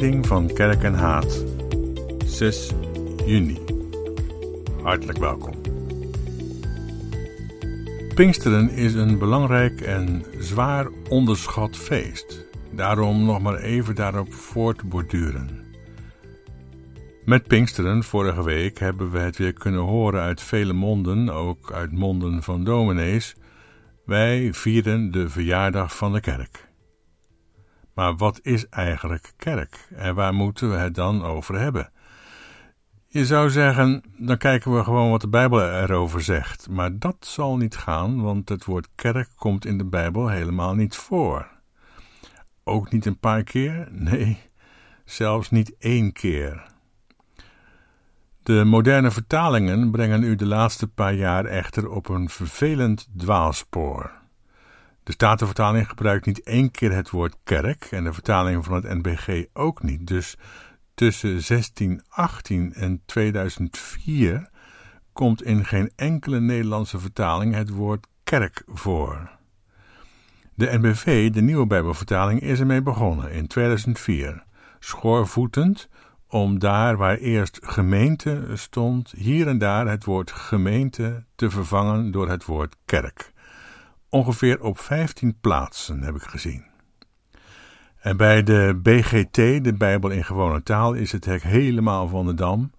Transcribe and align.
van 0.00 0.52
kerk 0.54 0.82
en 0.82 0.94
haat. 0.94 1.44
6 2.24 2.70
juni. 3.26 3.58
Hartelijk 4.82 5.18
welkom. 5.18 5.54
Pinksteren 8.14 8.70
is 8.70 8.94
een 8.94 9.18
belangrijk 9.18 9.80
en 9.80 10.24
zwaar 10.38 10.88
onderschat 11.08 11.76
feest. 11.76 12.46
Daarom 12.70 13.24
nog 13.24 13.40
maar 13.40 13.56
even 13.56 13.94
daarop 13.94 14.32
voortborduren. 14.32 15.74
Met 17.24 17.46
Pinksteren 17.46 18.02
vorige 18.02 18.44
week 18.44 18.78
hebben 18.78 19.10
we 19.10 19.18
het 19.18 19.36
weer 19.36 19.52
kunnen 19.52 19.80
horen 19.80 20.20
uit 20.20 20.40
vele 20.40 20.72
monden, 20.72 21.28
ook 21.28 21.72
uit 21.72 21.92
monden 21.92 22.42
van 22.42 22.64
dominees. 22.64 23.36
Wij 24.04 24.52
vieren 24.52 25.10
de 25.10 25.28
verjaardag 25.28 25.96
van 25.96 26.12
de 26.12 26.20
kerk. 26.20 26.69
Maar 28.00 28.16
wat 28.16 28.40
is 28.42 28.68
eigenlijk 28.68 29.32
kerk 29.36 29.88
en 29.94 30.14
waar 30.14 30.34
moeten 30.34 30.70
we 30.70 30.76
het 30.76 30.94
dan 30.94 31.24
over 31.24 31.58
hebben? 31.58 31.90
Je 33.06 33.26
zou 33.26 33.50
zeggen, 33.50 34.02
dan 34.16 34.36
kijken 34.36 34.76
we 34.76 34.84
gewoon 34.84 35.10
wat 35.10 35.20
de 35.20 35.28
Bijbel 35.28 35.60
erover 35.60 36.22
zegt. 36.22 36.68
Maar 36.68 36.98
dat 36.98 37.16
zal 37.20 37.56
niet 37.56 37.76
gaan, 37.76 38.22
want 38.22 38.48
het 38.48 38.64
woord 38.64 38.88
kerk 38.94 39.28
komt 39.36 39.64
in 39.64 39.78
de 39.78 39.84
Bijbel 39.84 40.28
helemaal 40.28 40.74
niet 40.74 40.96
voor. 40.96 41.48
Ook 42.64 42.92
niet 42.92 43.06
een 43.06 43.18
paar 43.18 43.42
keer? 43.42 43.88
Nee, 43.90 44.38
zelfs 45.04 45.50
niet 45.50 45.76
één 45.78 46.12
keer. 46.12 46.66
De 48.42 48.64
moderne 48.64 49.10
vertalingen 49.10 49.90
brengen 49.90 50.22
u 50.22 50.36
de 50.36 50.46
laatste 50.46 50.88
paar 50.88 51.14
jaar 51.14 51.44
echter 51.44 51.90
op 51.90 52.08
een 52.08 52.28
vervelend 52.28 53.08
dwaalspoor. 53.16 54.19
De 55.10 55.16
Statenvertaling 55.16 55.88
gebruikt 55.88 56.26
niet 56.26 56.42
één 56.42 56.70
keer 56.70 56.92
het 56.92 57.10
woord 57.10 57.36
kerk 57.44 57.84
en 57.84 58.04
de 58.04 58.12
vertaling 58.12 58.64
van 58.64 58.74
het 58.74 58.84
NBG 58.84 59.44
ook 59.52 59.82
niet. 59.82 60.06
Dus 60.06 60.36
tussen 60.94 61.28
1618 61.28 62.74
en 62.74 63.02
2004 63.06 64.48
komt 65.12 65.42
in 65.42 65.64
geen 65.64 65.90
enkele 65.96 66.40
Nederlandse 66.40 66.98
vertaling 66.98 67.54
het 67.54 67.70
woord 67.70 68.06
kerk 68.24 68.62
voor. 68.66 69.30
De 70.54 70.78
NBV, 70.78 71.30
de 71.30 71.42
nieuwe 71.42 71.66
Bijbelvertaling, 71.66 72.40
is 72.40 72.60
ermee 72.60 72.82
begonnen 72.82 73.32
in 73.32 73.46
2004, 73.46 74.42
schoorvoetend 74.78 75.88
om 76.28 76.58
daar 76.58 76.96
waar 76.96 77.16
eerst 77.16 77.58
gemeente 77.62 78.42
stond, 78.54 79.12
hier 79.16 79.48
en 79.48 79.58
daar 79.58 79.88
het 79.88 80.04
woord 80.04 80.30
gemeente 80.30 81.24
te 81.34 81.50
vervangen 81.50 82.10
door 82.10 82.28
het 82.28 82.44
woord 82.44 82.76
kerk. 82.84 83.32
Ongeveer 84.10 84.62
op 84.62 84.78
15 84.78 85.36
plaatsen 85.40 86.02
heb 86.02 86.14
ik 86.14 86.22
gezien. 86.22 86.64
En 88.00 88.16
bij 88.16 88.42
de 88.42 88.80
BGT, 88.82 89.34
de 89.64 89.74
Bijbel 89.78 90.10
in 90.10 90.24
gewone 90.24 90.62
taal, 90.62 90.92
is 90.94 91.12
het 91.12 91.24
hek 91.24 91.42
helemaal 91.42 92.08
van 92.08 92.26
de 92.26 92.34
dam 92.34 92.72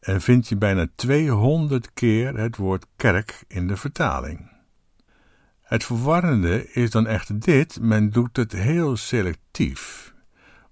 en 0.00 0.20
vind 0.20 0.48
je 0.48 0.56
bijna 0.56 0.86
200 0.94 1.92
keer 1.92 2.38
het 2.38 2.56
woord 2.56 2.86
kerk 2.96 3.44
in 3.48 3.66
de 3.66 3.76
vertaling. 3.76 4.50
Het 5.62 5.84
verwarrende 5.84 6.72
is 6.72 6.90
dan 6.90 7.06
echter 7.06 7.40
dit: 7.40 7.80
men 7.80 8.10
doet 8.10 8.36
het 8.36 8.52
heel 8.52 8.96
selectief. 8.96 10.14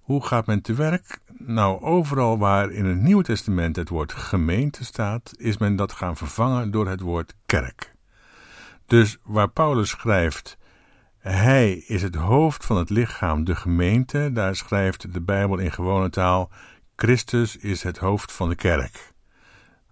Hoe 0.00 0.26
gaat 0.26 0.46
men 0.46 0.62
te 0.62 0.74
werk? 0.74 1.18
Nou, 1.38 1.82
overal 1.82 2.38
waar 2.38 2.70
in 2.70 2.84
het 2.84 3.00
Nieuwe 3.00 3.22
Testament 3.22 3.76
het 3.76 3.88
woord 3.88 4.12
gemeente 4.12 4.84
staat, 4.84 5.32
is 5.36 5.58
men 5.58 5.76
dat 5.76 5.92
gaan 5.92 6.16
vervangen 6.16 6.70
door 6.70 6.88
het 6.88 7.00
woord 7.00 7.34
kerk. 7.46 7.96
Dus 8.88 9.18
waar 9.22 9.48
Paulus 9.48 9.88
schrijft: 9.88 10.58
Hij 11.18 11.72
is 11.72 12.02
het 12.02 12.14
hoofd 12.14 12.64
van 12.64 12.76
het 12.76 12.90
lichaam, 12.90 13.44
de 13.44 13.56
gemeente, 13.56 14.30
daar 14.32 14.56
schrijft 14.56 15.12
de 15.12 15.20
Bijbel 15.20 15.58
in 15.58 15.72
gewone 15.72 16.10
taal: 16.10 16.50
Christus 16.96 17.56
is 17.56 17.82
het 17.82 17.98
hoofd 17.98 18.32
van 18.32 18.48
de 18.48 18.54
kerk. 18.54 19.12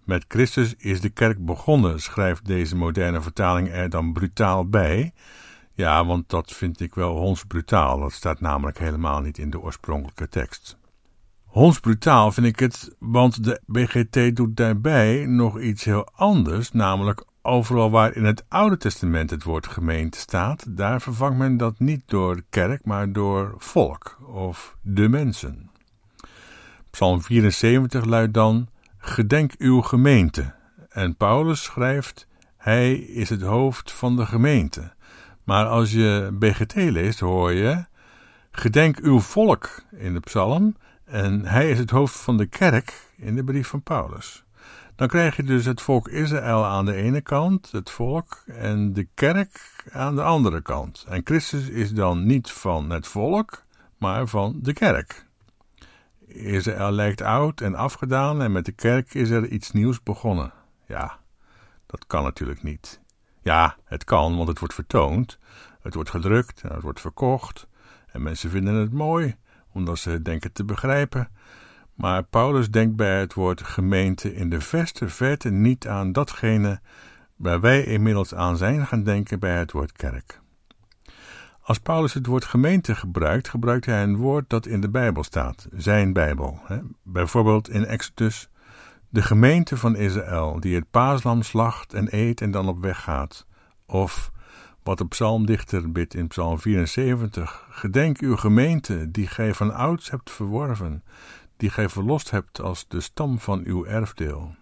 Met 0.03 0.25
Christus 0.27 0.75
is 0.77 1.01
de 1.01 1.09
kerk 1.09 1.45
begonnen, 1.45 2.01
schrijft 2.01 2.45
deze 2.45 2.75
moderne 2.75 3.21
vertaling 3.21 3.69
er 3.69 3.89
dan 3.89 4.13
brutaal 4.13 4.69
bij. 4.69 5.13
Ja, 5.73 6.05
want 6.05 6.29
dat 6.29 6.53
vind 6.53 6.79
ik 6.79 6.95
wel 6.95 7.17
hondsbrutaal. 7.17 7.99
Dat 7.99 8.11
staat 8.11 8.39
namelijk 8.39 8.79
helemaal 8.79 9.21
niet 9.21 9.37
in 9.37 9.49
de 9.49 9.59
oorspronkelijke 9.59 10.29
tekst. 10.29 10.77
Hondsbrutaal 11.43 12.31
vind 12.31 12.47
ik 12.47 12.59
het, 12.59 12.95
want 12.99 13.43
de 13.43 13.61
BGT 13.65 14.35
doet 14.35 14.55
daarbij 14.55 15.25
nog 15.25 15.59
iets 15.59 15.83
heel 15.83 16.07
anders, 16.13 16.71
namelijk 16.71 17.25
overal 17.47 17.91
waar 17.91 18.15
in 18.15 18.25
het 18.25 18.45
Oude 18.47 18.77
Testament 18.77 19.29
het 19.29 19.43
woord 19.43 19.67
gemeente 19.67 20.17
staat, 20.17 20.77
daar 20.77 21.01
vervangt 21.01 21.37
men 21.37 21.57
dat 21.57 21.79
niet 21.79 22.01
door 22.05 22.41
kerk, 22.49 22.85
maar 22.85 23.11
door 23.11 23.55
volk 23.57 24.19
of 24.25 24.77
de 24.81 25.09
mensen. 25.09 25.69
Psalm 26.89 27.21
74 27.21 28.05
luidt 28.05 28.33
dan: 28.33 28.67
Gedenk 28.97 29.53
uw 29.57 29.81
gemeente. 29.81 30.53
En 30.89 31.15
Paulus 31.15 31.63
schrijft: 31.63 32.27
Hij 32.57 32.93
is 32.95 33.29
het 33.29 33.41
hoofd 33.41 33.91
van 33.91 34.15
de 34.15 34.25
gemeente. 34.25 34.91
Maar 35.43 35.65
als 35.65 35.91
je 35.91 36.29
BGT 36.33 36.75
leest, 36.75 37.19
hoor 37.19 37.51
je: 37.51 37.85
Gedenk 38.51 38.99
uw 38.99 39.19
volk 39.19 39.83
in 39.91 40.13
de 40.13 40.19
psalm. 40.19 40.75
En 41.05 41.45
hij 41.45 41.69
is 41.69 41.79
het 41.79 41.89
hoofd 41.89 42.19
van 42.19 42.37
de 42.37 42.45
kerk 42.45 43.11
in 43.17 43.35
de 43.35 43.43
brief 43.43 43.67
van 43.67 43.81
Paulus. 43.81 44.45
Dan 44.97 45.07
krijg 45.07 45.35
je 45.35 45.43
dus 45.43 45.65
het 45.65 45.81
volk 45.81 46.07
Israël 46.07 46.65
aan 46.65 46.85
de 46.85 46.93
ene 46.93 47.21
kant, 47.21 47.71
het 47.71 47.89
volk, 47.89 48.43
en 48.45 48.93
de 48.93 49.07
kerk 49.13 49.83
aan 49.91 50.15
de 50.15 50.23
andere 50.23 50.61
kant. 50.61 51.05
En 51.09 51.21
Christus 51.23 51.69
is 51.69 51.93
dan 51.93 52.25
niet 52.25 52.51
van 52.51 52.89
het 52.89 53.07
volk, 53.07 53.63
maar 53.97 54.27
van 54.27 54.59
de 54.61 54.73
kerk. 54.73 55.25
Israël 56.27 56.91
lijkt 56.91 57.21
oud 57.21 57.61
en 57.61 57.75
afgedaan 57.75 58.41
en 58.41 58.51
met 58.51 58.65
de 58.65 58.71
kerk 58.71 59.13
is 59.13 59.29
er 59.29 59.47
iets 59.47 59.71
nieuws 59.71 60.03
begonnen. 60.03 60.53
Ja, 60.87 61.19
dat 61.85 62.07
kan 62.07 62.23
natuurlijk 62.23 62.63
niet. 62.63 63.01
Ja, 63.41 63.75
het 63.83 64.03
kan, 64.03 64.35
want 64.35 64.47
het 64.47 64.59
wordt 64.59 64.73
vertoond, 64.73 65.39
het 65.81 65.93
wordt 65.93 66.09
gedrukt 66.09 66.61
en 66.61 66.73
het 66.73 66.83
wordt 66.83 67.01
verkocht 67.01 67.67
en 68.07 68.23
mensen 68.23 68.49
vinden 68.49 68.73
het 68.73 68.93
mooi, 68.93 69.35
omdat 69.71 69.97
ze 69.97 70.21
denken 70.21 70.51
te 70.51 70.65
begrijpen. 70.65 71.29
Maar 71.97 72.23
Paulus 72.23 72.71
denkt 72.71 72.95
bij 72.95 73.19
het 73.19 73.33
woord 73.33 73.61
gemeente 73.61 74.35
in 74.35 74.49
de 74.49 74.61
verste 74.61 75.09
verte 75.09 75.49
niet 75.49 75.87
aan 75.87 76.11
datgene 76.11 76.79
waar 77.35 77.61
wij 77.61 77.83
inmiddels 77.83 78.35
aan 78.35 78.57
zijn 78.57 78.87
gaan 78.87 79.03
denken 79.03 79.39
bij 79.39 79.57
het 79.57 79.71
woord 79.71 79.91
kerk. 79.91 80.39
Als 81.61 81.77
Paulus 81.79 82.13
het 82.13 82.25
woord 82.25 82.45
gemeente 82.45 82.95
gebruikt, 82.95 83.49
gebruikt 83.49 83.85
hij 83.85 84.03
een 84.03 84.15
woord 84.15 84.49
dat 84.49 84.65
in 84.65 84.81
de 84.81 84.89
Bijbel 84.89 85.23
staat, 85.23 85.67
zijn 85.71 86.13
Bijbel. 86.13 86.59
Bijvoorbeeld 87.03 87.69
in 87.69 87.85
Exodus, 87.85 88.49
de 89.09 89.21
gemeente 89.21 89.77
van 89.77 89.95
Israël, 89.95 90.59
die 90.59 90.75
het 90.75 90.91
paaslam 90.91 91.41
slacht 91.41 91.93
en 91.93 92.07
eet 92.15 92.41
en 92.41 92.51
dan 92.51 92.67
op 92.67 92.79
weg 92.79 93.03
gaat. 93.03 93.45
Of 93.85 94.31
wat 94.83 94.97
de 94.97 95.07
psalmdichter 95.07 95.91
bidt 95.91 96.13
in 96.13 96.27
Psalm 96.27 96.59
74: 96.59 97.67
Gedenk 97.69 98.19
uw 98.19 98.35
gemeente, 98.35 99.11
die 99.11 99.27
gij 99.27 99.53
van 99.53 99.73
ouds 99.73 100.09
hebt 100.09 100.31
verworven, 100.31 101.03
die 101.57 101.69
gij 101.69 101.89
verlost 101.89 102.31
hebt 102.31 102.61
als 102.61 102.87
de 102.87 103.01
stam 103.01 103.39
van 103.39 103.61
uw 103.65 103.85
erfdeel. 103.85 104.55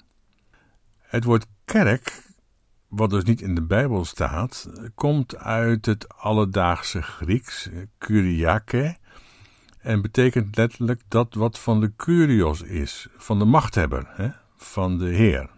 Het 0.99 1.23
woord 1.23 1.45
kerk, 1.65 2.23
wat 2.87 3.09
dus 3.09 3.23
niet 3.23 3.41
in 3.41 3.55
de 3.55 3.63
Bijbel 3.63 4.05
staat, 4.05 4.69
komt 4.95 5.37
uit 5.37 5.85
het 5.85 6.17
alledaagse 6.17 7.01
Grieks, 7.01 7.69
kuriake, 7.97 8.97
en 9.79 10.01
betekent 10.01 10.57
letterlijk 10.57 11.01
dat 11.07 11.33
wat 11.33 11.59
van 11.59 11.79
de 11.79 11.91
kurios 11.95 12.61
is, 12.61 13.07
van 13.17 13.39
de 13.39 13.45
machthebber, 13.45 14.07
hè, 14.09 14.29
van 14.55 14.97
de 14.97 15.09
heer. 15.09 15.49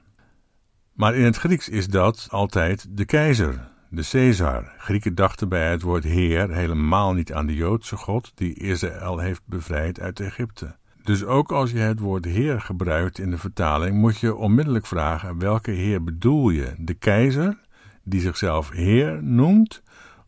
Maar 0.93 1.15
in 1.15 1.23
het 1.23 1.37
Grieks 1.37 1.69
is 1.69 1.87
dat 1.87 2.27
altijd 2.29 2.85
de 2.89 3.05
keizer, 3.05 3.67
de 3.89 4.07
Caesar. 4.11 4.73
Grieken 4.77 5.15
dachten 5.15 5.49
bij 5.49 5.71
het 5.71 5.81
woord 5.81 6.03
heer 6.03 6.49
helemaal 6.49 7.13
niet 7.13 7.33
aan 7.33 7.45
de 7.45 7.55
Joodse 7.55 7.95
god 7.95 8.31
die 8.35 8.53
Israël 8.53 9.17
heeft 9.17 9.41
bevrijd 9.45 9.99
uit 9.99 10.19
Egypte. 10.19 10.75
Dus 11.07 11.25
ook 11.25 11.51
als 11.51 11.71
je 11.71 11.77
het 11.77 11.99
woord 11.99 12.25
Heer 12.25 12.61
gebruikt 12.61 13.19
in 13.19 13.29
de 13.29 13.37
vertaling, 13.37 13.97
moet 13.97 14.17
je 14.17 14.35
onmiddellijk 14.35 14.85
vragen: 14.85 15.39
welke 15.39 15.71
Heer 15.71 16.03
bedoel 16.03 16.49
je? 16.49 16.73
De 16.77 16.93
keizer, 16.93 17.59
die 18.03 18.21
zichzelf 18.21 18.69
Heer 18.69 19.23
noemt, 19.23 19.83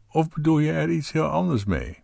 of 0.08 0.30
bedoel 0.30 0.60
je 0.60 0.72
er 0.72 0.90
iets 0.90 1.12
heel 1.12 1.28
anders 1.28 1.66
mee? 1.66 1.98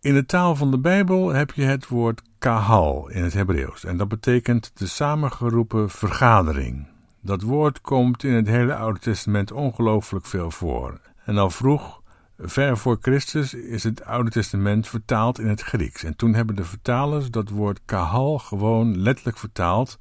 In 0.00 0.14
de 0.14 0.26
taal 0.26 0.56
van 0.56 0.70
de 0.70 0.78
Bijbel 0.78 1.28
heb 1.28 1.50
je 1.50 1.62
het 1.62 1.88
woord 1.88 2.22
kahal 2.38 3.08
in 3.08 3.22
het 3.22 3.32
Hebreeuws 3.32 3.84
en 3.84 3.96
dat 3.96 4.08
betekent 4.08 4.70
de 4.74 4.86
samengeroepen 4.86 5.90
vergadering. 5.90 6.86
Dat 7.20 7.42
woord 7.42 7.80
komt 7.80 8.24
in 8.24 8.32
het 8.32 8.46
hele 8.46 8.74
Oude 8.74 8.98
Testament 8.98 9.52
ongelooflijk 9.52 10.26
veel 10.26 10.50
voor. 10.50 11.00
En 11.24 11.38
al 11.38 11.50
vroeg 11.50 12.01
Ver 12.38 12.78
voor 12.78 12.98
Christus 13.00 13.54
is 13.54 13.82
het 13.84 14.04
Oude 14.04 14.30
Testament 14.30 14.88
vertaald 14.88 15.38
in 15.38 15.48
het 15.48 15.60
Grieks. 15.60 16.04
En 16.04 16.16
toen 16.16 16.34
hebben 16.34 16.56
de 16.56 16.64
vertalers 16.64 17.30
dat 17.30 17.48
woord 17.48 17.80
kahal 17.84 18.38
gewoon 18.38 18.98
letterlijk 18.98 19.38
vertaald 19.38 19.98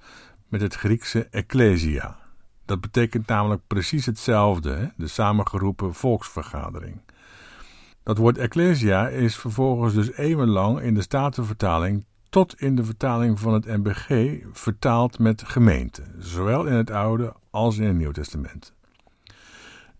met 0.48 0.62
het 0.62 0.76
Griekse 0.76 1.28
ecclesia. 1.32 2.18
Dat 2.66 2.82
betekent 2.82 3.28
namelijk 3.28 3.62
precies 3.68 4.06
hetzelfde, 4.06 4.94
de 4.98 5.08
samengeroepen 5.08 5.94
volksvergadering. 5.94 7.02
Dat 8.04 8.18
woord 8.18 8.38
ecclesia 8.38 9.08
is 9.08 9.36
vervolgens 9.36 9.94
dus 9.94 10.12
eeuwenlang 10.12 10.82
in 10.82 10.94
de 10.94 11.02
Statenvertaling 11.02 12.06
tot 12.30 12.62
in 12.62 12.76
de 12.76 12.84
vertaling 12.84 13.40
van 13.40 13.54
het 13.54 13.66
NBG 13.66 14.38
vertaald 14.52 15.20
met 15.20 15.44
gemeente, 15.44 16.04
zowel 16.18 16.66
in 16.66 16.74
het 16.74 16.92
Oude 16.92 17.34
als 17.50 17.78
in 17.78 17.88
het 17.88 17.96
Nieuw 17.96 18.12
Testament. 18.12 18.74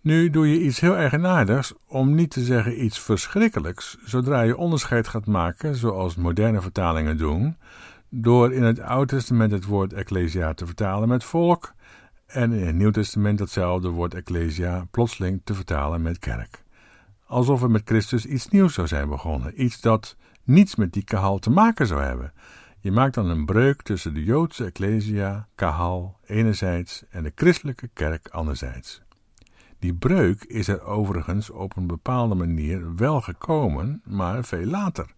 Nu 0.02 0.30
doe 0.30 0.50
je 0.50 0.62
iets 0.62 0.80
heel 0.80 0.96
eigenaardigs, 0.96 1.74
om 1.88 2.16
niet 2.16 2.32
te 2.32 2.42
zeggen 2.44 2.84
iets 2.84 3.00
verschrikkelijks, 3.00 3.98
zodra 4.04 4.42
je 4.42 4.58
onderscheid 4.58 5.08
gaat 5.08 5.26
maken, 5.26 5.76
zoals 5.76 6.16
moderne 6.16 6.62
vertalingen 6.62 7.18
doen, 7.18 7.58
door 8.10 8.54
in 8.54 8.64
het 8.64 8.80
Oude 8.80 9.16
Testament 9.16 9.52
het 9.52 9.66
woord 9.66 9.94
ecclesia 9.94 10.54
te 10.54 10.66
vertalen 10.66 11.08
met 11.08 11.24
volk 11.24 11.74
en 12.26 12.52
in 12.52 12.66
het 12.66 12.76
Nieuw 12.76 12.92
Testament 12.92 13.38
datzelfde 13.38 13.90
woord 13.90 14.14
ecclesia 14.14 14.88
plotseling 14.92 15.42
te 15.44 15.54
vertalen 15.54 16.02
met 16.02 16.20
kerk. 16.20 16.64
Alsof 17.26 17.62
er 17.62 17.72
met 17.72 17.82
Christus 17.86 18.26
iets 18.26 18.48
nieuws 18.48 18.74
zou 18.74 18.88
zijn 18.88 19.10
begonnen, 19.10 19.64
iets 19.64 19.82
dat 19.82 20.16
niets 20.44 20.76
met 20.76 20.94
die 20.94 21.04
kahal 21.04 21.40
te 21.40 21.50
maken 21.50 21.88
zou 21.88 22.02
hebben. 22.02 22.34
Je 22.80 22.92
maakt 22.92 23.14
dan 23.14 23.30
een 23.30 23.46
breuk 23.46 23.82
tussen 23.82 24.14
de 24.14 24.24
Joodse 24.24 24.66
ecclesia, 24.66 25.48
kahal, 25.56 26.18
enerzijds 26.26 27.04
en 27.10 27.24
de 27.24 27.32
christelijke 27.36 27.90
kerk 27.94 28.28
anderzijds. 28.28 29.02
Die 29.82 29.94
breuk 29.94 30.44
is 30.44 30.68
er 30.68 30.84
overigens 30.84 31.50
op 31.50 31.76
een 31.78 31.88
bepaalde 31.88 32.36
manier 32.36 32.96
wel 32.96 33.22
gekomen, 33.22 34.02
maar 34.06 34.44
veel 34.44 34.66
later. 34.66 35.14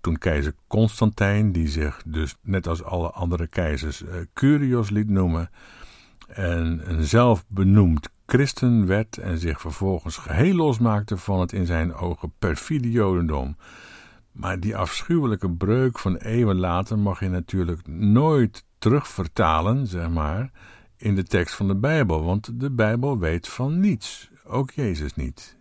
Toen 0.00 0.18
keizer 0.18 0.54
Constantijn, 0.66 1.52
die 1.52 1.68
zich 1.68 2.02
dus 2.06 2.36
net 2.42 2.66
als 2.66 2.82
alle 2.82 3.10
andere 3.10 3.46
keizers 3.46 4.02
uh, 4.02 4.08
Curios 4.34 4.90
liet 4.90 5.08
noemen, 5.08 5.50
en 6.28 6.80
een 6.90 7.04
zelfbenoemd 7.04 8.08
christen 8.26 8.86
werd 8.86 9.18
en 9.18 9.38
zich 9.38 9.60
vervolgens 9.60 10.16
geheel 10.16 10.54
losmaakte 10.54 11.16
van 11.16 11.40
het 11.40 11.52
in 11.52 11.66
zijn 11.66 11.94
ogen 11.94 12.32
perfide 12.38 12.90
jodendom. 12.90 13.56
Maar 14.32 14.60
die 14.60 14.76
afschuwelijke 14.76 15.50
breuk 15.50 15.98
van 15.98 16.16
eeuwen 16.16 16.58
later 16.58 16.98
mag 16.98 17.20
je 17.20 17.28
natuurlijk 17.28 17.86
nooit 17.88 18.64
terugvertalen, 18.78 19.86
zeg 19.86 20.08
maar, 20.08 20.50
in 21.00 21.14
de 21.14 21.22
tekst 21.22 21.54
van 21.54 21.68
de 21.68 21.76
Bijbel, 21.76 22.24
want 22.24 22.60
de 22.60 22.70
Bijbel 22.70 23.18
weet 23.18 23.48
van 23.48 23.80
niets, 23.80 24.30
ook 24.44 24.70
Jezus 24.70 25.14
niet. 25.14 25.56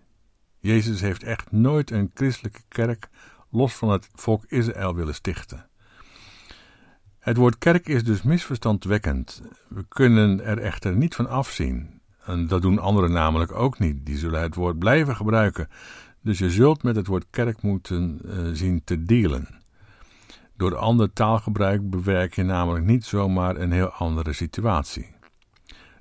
Jezus 0.59 1.01
heeft 1.01 1.23
echt 1.23 1.51
nooit 1.51 1.91
een 1.91 2.11
christelijke 2.13 2.61
kerk 2.67 3.09
los 3.49 3.75
van 3.75 3.89
het 3.89 4.09
volk 4.13 4.45
Israël 4.47 4.95
willen 4.95 5.15
stichten. 5.15 5.69
Het 7.19 7.37
woord 7.37 7.57
kerk 7.57 7.87
is 7.87 8.03
dus 8.03 8.21
misverstandwekkend. 8.21 9.41
We 9.67 9.85
kunnen 9.87 10.43
er 10.43 10.57
echter 10.57 10.95
niet 10.95 11.15
van 11.15 11.29
afzien. 11.29 12.01
En 12.25 12.47
dat 12.47 12.61
doen 12.61 12.79
anderen 12.79 13.11
namelijk 13.11 13.51
ook 13.51 13.79
niet. 13.79 14.05
Die 14.05 14.17
zullen 14.17 14.41
het 14.41 14.55
woord 14.55 14.79
blijven 14.79 15.15
gebruiken. 15.15 15.67
Dus 16.21 16.39
je 16.39 16.49
zult 16.49 16.83
met 16.83 16.95
het 16.95 17.07
woord 17.07 17.25
kerk 17.29 17.61
moeten 17.61 18.21
uh, 18.25 18.49
zien 18.53 18.81
te 18.83 19.03
dealen. 19.03 19.47
Door 20.57 20.75
ander 20.75 21.13
taalgebruik 21.13 21.89
bewerk 21.89 22.33
je 22.35 22.43
namelijk 22.43 22.85
niet 22.85 23.05
zomaar 23.05 23.55
een 23.55 23.71
heel 23.71 23.89
andere 23.89 24.33
situatie. 24.33 25.17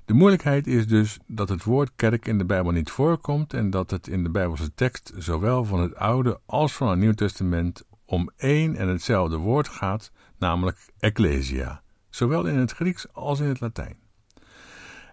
De 0.09 0.15
moeilijkheid 0.15 0.67
is 0.67 0.87
dus 0.87 1.19
dat 1.27 1.49
het 1.49 1.63
woord 1.63 1.91
kerk 1.95 2.27
in 2.27 2.37
de 2.37 2.45
Bijbel 2.45 2.71
niet 2.71 2.91
voorkomt 2.91 3.53
en 3.53 3.69
dat 3.69 3.91
het 3.91 4.07
in 4.07 4.23
de 4.23 4.29
Bijbelse 4.29 4.73
tekst 4.73 5.13
zowel 5.17 5.65
van 5.65 5.79
het 5.79 5.95
Oude 5.95 6.39
als 6.45 6.73
van 6.73 6.89
het 6.89 6.99
Nieuw 6.99 7.13
Testament 7.13 7.85
om 8.05 8.29
één 8.37 8.75
en 8.75 8.87
hetzelfde 8.87 9.37
woord 9.37 9.67
gaat, 9.67 10.11
namelijk 10.37 10.89
ecclesia, 10.99 11.81
zowel 12.09 12.45
in 12.45 12.57
het 12.57 12.71
Grieks 12.71 13.13
als 13.13 13.39
in 13.39 13.47
het 13.47 13.59
Latijn. 13.59 13.97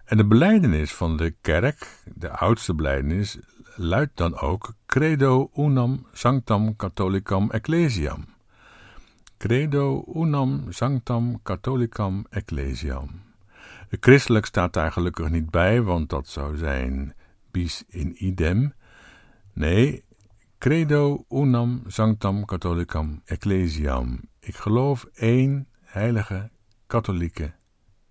En 0.05 0.17
de 0.17 0.25
beleidenis 0.25 0.93
van 0.93 1.17
de 1.17 1.35
kerk, 1.41 2.03
de 2.15 2.29
oudste 2.29 2.75
beleidenis, 2.75 3.39
luidt 3.75 4.17
dan 4.17 4.39
ook 4.39 4.73
Credo 4.85 5.49
unam 5.57 6.05
sanctam 6.11 6.75
catholicam 6.75 7.51
ecclesiam. 7.51 8.25
Credo 9.37 10.03
unam 10.15 10.65
sanctam 10.69 11.41
catholicam 11.43 12.25
ecclesiam. 12.29 13.26
Christelijk 13.89 14.45
staat 14.45 14.73
daar 14.73 14.91
gelukkig 14.91 15.29
niet 15.29 15.49
bij, 15.49 15.81
want 15.81 16.09
dat 16.09 16.27
zou 16.27 16.57
zijn 16.57 17.13
bis 17.51 17.83
in 17.87 18.25
idem. 18.25 18.73
Nee, 19.53 20.03
credo 20.57 21.25
unam 21.29 21.83
sanctam 21.87 22.45
catholicam 22.45 23.21
ecclesiam. 23.25 24.19
Ik 24.39 24.55
geloof 24.55 25.05
één 25.13 25.67
heilige 25.81 26.49
katholieke 26.87 27.53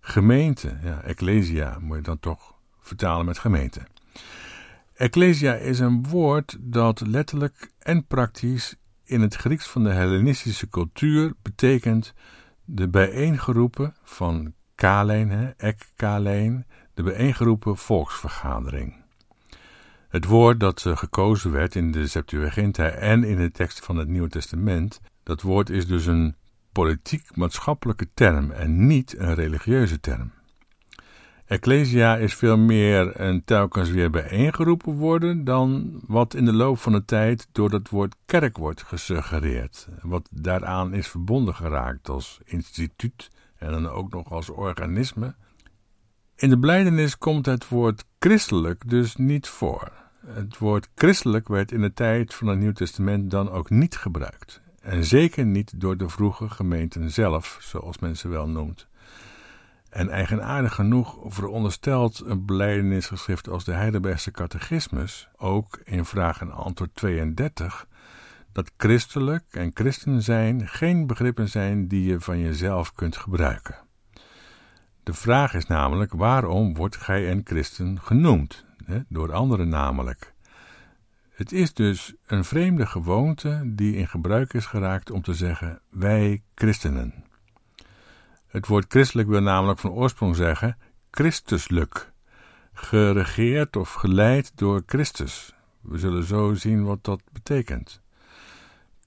gemeente. 0.00 0.78
Ja, 0.82 1.02
ecclesia 1.02 1.78
moet 1.80 1.96
je 1.96 2.02
dan 2.02 2.20
toch 2.20 2.54
vertalen 2.78 3.26
met 3.26 3.38
gemeente. 3.38 3.80
Ecclesia 4.94 5.54
is 5.54 5.78
een 5.78 6.08
woord 6.08 6.56
dat 6.60 7.00
letterlijk 7.00 7.70
en 7.78 8.06
praktisch 8.06 8.76
in 9.04 9.20
het 9.20 9.34
Grieks 9.34 9.66
van 9.66 9.84
de 9.84 9.90
Hellenistische 9.90 10.68
cultuur 10.68 11.32
betekent 11.42 12.14
de 12.64 12.88
bijeengeroepen 12.88 13.94
van 14.02 14.54
Kalein, 14.76 15.54
ek 15.56 15.88
Kalein, 15.96 16.66
de 16.94 17.02
bijeengeroepen 17.02 17.76
volksvergadering. 17.76 18.94
Het 20.08 20.24
woord 20.24 20.60
dat 20.60 20.84
gekozen 20.86 21.52
werd 21.52 21.74
in 21.74 21.92
de 21.92 22.06
Septuaginta 22.06 22.88
en 22.88 23.24
in 23.24 23.36
de 23.36 23.50
tekst 23.50 23.84
van 23.84 23.96
het 23.96 24.08
Nieuwe 24.08 24.28
Testament, 24.28 25.00
dat 25.22 25.42
woord 25.42 25.70
is 25.70 25.86
dus 25.86 26.06
een 26.06 26.34
politiek-maatschappelijke 26.72 28.08
term 28.14 28.50
en 28.50 28.86
niet 28.86 29.18
een 29.18 29.34
religieuze 29.34 30.00
term. 30.00 30.32
Ecclesia 31.46 32.16
is 32.16 32.34
veel 32.34 32.58
meer 32.58 33.20
een 33.20 33.44
telkens 33.44 33.90
weer 33.90 34.10
bijeengeroepen 34.10 34.92
worden 34.92 35.44
dan 35.44 36.00
wat 36.06 36.34
in 36.34 36.44
de 36.44 36.52
loop 36.52 36.78
van 36.78 36.92
de 36.92 37.04
tijd 37.04 37.48
door 37.52 37.70
dat 37.70 37.88
woord 37.88 38.16
kerk 38.26 38.56
wordt 38.56 38.82
gesuggereerd, 38.82 39.88
wat 40.02 40.28
daaraan 40.32 40.94
is 40.94 41.08
verbonden 41.08 41.54
geraakt 41.54 42.08
als 42.08 42.40
instituut 42.44 43.30
en 43.66 43.72
dan 43.72 43.88
ook 43.88 44.12
nog 44.12 44.30
als 44.30 44.50
organisme. 44.50 45.34
In 46.36 46.48
de 46.48 46.58
blijdenis 46.58 47.18
komt 47.18 47.46
het 47.46 47.68
woord 47.68 48.04
christelijk 48.18 48.88
dus 48.88 49.16
niet 49.16 49.48
voor. 49.48 49.92
Het 50.26 50.58
woord 50.58 50.88
christelijk 50.94 51.48
werd 51.48 51.72
in 51.72 51.80
de 51.80 51.92
tijd 51.92 52.34
van 52.34 52.46
het 52.46 52.58
Nieuw 52.58 52.72
Testament 52.72 53.30
dan 53.30 53.50
ook 53.50 53.70
niet 53.70 53.96
gebruikt. 53.96 54.60
En 54.80 55.04
zeker 55.04 55.44
niet 55.44 55.80
door 55.80 55.96
de 55.96 56.08
vroege 56.08 56.48
gemeenten 56.48 57.10
zelf, 57.10 57.58
zoals 57.60 57.98
men 57.98 58.16
ze 58.16 58.28
wel 58.28 58.48
noemt. 58.48 58.88
En 59.90 60.08
eigenaardig 60.08 60.74
genoeg 60.74 61.18
veronderstelt 61.24 62.22
een 62.24 62.46
beleidenisgeschrift 62.46 63.48
als 63.48 63.64
de 63.64 63.72
Heidelbergse 63.72 64.30
Catechismus, 64.30 65.28
ook 65.36 65.80
in 65.84 66.04
vraag 66.04 66.40
en 66.40 66.52
antwoord 66.52 66.94
32, 66.94 67.86
dat 68.56 68.72
christelijk 68.76 69.44
en 69.50 69.70
christen 69.74 70.22
zijn 70.22 70.68
geen 70.68 71.06
begrippen 71.06 71.48
zijn 71.48 71.88
die 71.88 72.06
je 72.06 72.20
van 72.20 72.38
jezelf 72.38 72.92
kunt 72.94 73.16
gebruiken. 73.16 73.76
De 75.02 75.14
vraag 75.14 75.54
is 75.54 75.66
namelijk: 75.66 76.12
waarom 76.12 76.74
wordt 76.74 76.96
gij 76.96 77.30
een 77.30 77.40
christen 77.44 78.00
genoemd? 78.00 78.64
Door 79.08 79.32
anderen 79.32 79.68
namelijk. 79.68 80.34
Het 81.30 81.52
is 81.52 81.74
dus 81.74 82.14
een 82.26 82.44
vreemde 82.44 82.86
gewoonte 82.86 83.62
die 83.64 83.96
in 83.96 84.08
gebruik 84.08 84.52
is 84.52 84.66
geraakt 84.66 85.10
om 85.10 85.22
te 85.22 85.34
zeggen: 85.34 85.80
wij 85.90 86.42
christenen. 86.54 87.14
Het 88.46 88.66
woord 88.66 88.84
christelijk 88.88 89.28
wil 89.28 89.42
namelijk 89.42 89.78
van 89.78 89.90
oorsprong 89.90 90.36
zeggen 90.36 90.78
Christuslijk, 91.10 92.12
geregeerd 92.72 93.76
of 93.76 93.92
geleid 93.92 94.52
door 94.54 94.82
Christus. 94.86 95.54
We 95.80 95.98
zullen 95.98 96.24
zo 96.24 96.54
zien 96.54 96.84
wat 96.84 97.04
dat 97.04 97.22
betekent. 97.32 98.04